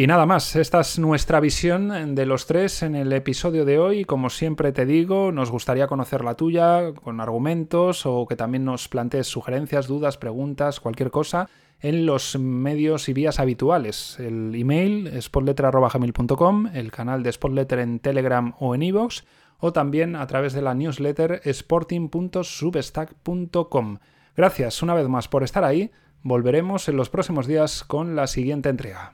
Y 0.00 0.06
nada 0.06 0.24
más, 0.24 0.56
esta 0.56 0.80
es 0.80 0.98
nuestra 0.98 1.40
visión 1.40 2.14
de 2.14 2.24
los 2.24 2.46
tres 2.46 2.82
en 2.82 2.94
el 2.94 3.12
episodio 3.12 3.66
de 3.66 3.78
hoy. 3.78 4.06
Como 4.06 4.30
siempre 4.30 4.72
te 4.72 4.86
digo, 4.86 5.30
nos 5.30 5.50
gustaría 5.50 5.88
conocer 5.88 6.24
la 6.24 6.36
tuya 6.36 6.94
con 6.94 7.20
argumentos 7.20 8.06
o 8.06 8.26
que 8.26 8.34
también 8.34 8.64
nos 8.64 8.88
plantees 8.88 9.26
sugerencias, 9.26 9.88
dudas, 9.88 10.16
preguntas, 10.16 10.80
cualquier 10.80 11.10
cosa 11.10 11.50
en 11.80 12.06
los 12.06 12.38
medios 12.38 13.10
y 13.10 13.12
vías 13.12 13.40
habituales. 13.40 14.18
El 14.18 14.54
email 14.54 15.20
spotletter.gmail.com, 15.20 16.68
el 16.72 16.90
canal 16.90 17.22
de 17.22 17.32
Spotletter 17.32 17.80
en 17.80 17.98
Telegram 17.98 18.54
o 18.58 18.74
en 18.74 18.84
iVoox, 18.84 19.24
o 19.58 19.74
también 19.74 20.16
a 20.16 20.26
través 20.26 20.54
de 20.54 20.62
la 20.62 20.72
newsletter 20.72 21.42
sporting.substack.com. 21.44 23.98
Gracias 24.34 24.82
una 24.82 24.94
vez 24.94 25.08
más 25.08 25.28
por 25.28 25.42
estar 25.42 25.62
ahí. 25.62 25.90
Volveremos 26.22 26.88
en 26.88 26.96
los 26.96 27.10
próximos 27.10 27.46
días 27.46 27.84
con 27.84 28.16
la 28.16 28.26
siguiente 28.26 28.70
entrega. 28.70 29.12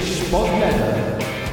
Spotletter. 0.00 1.45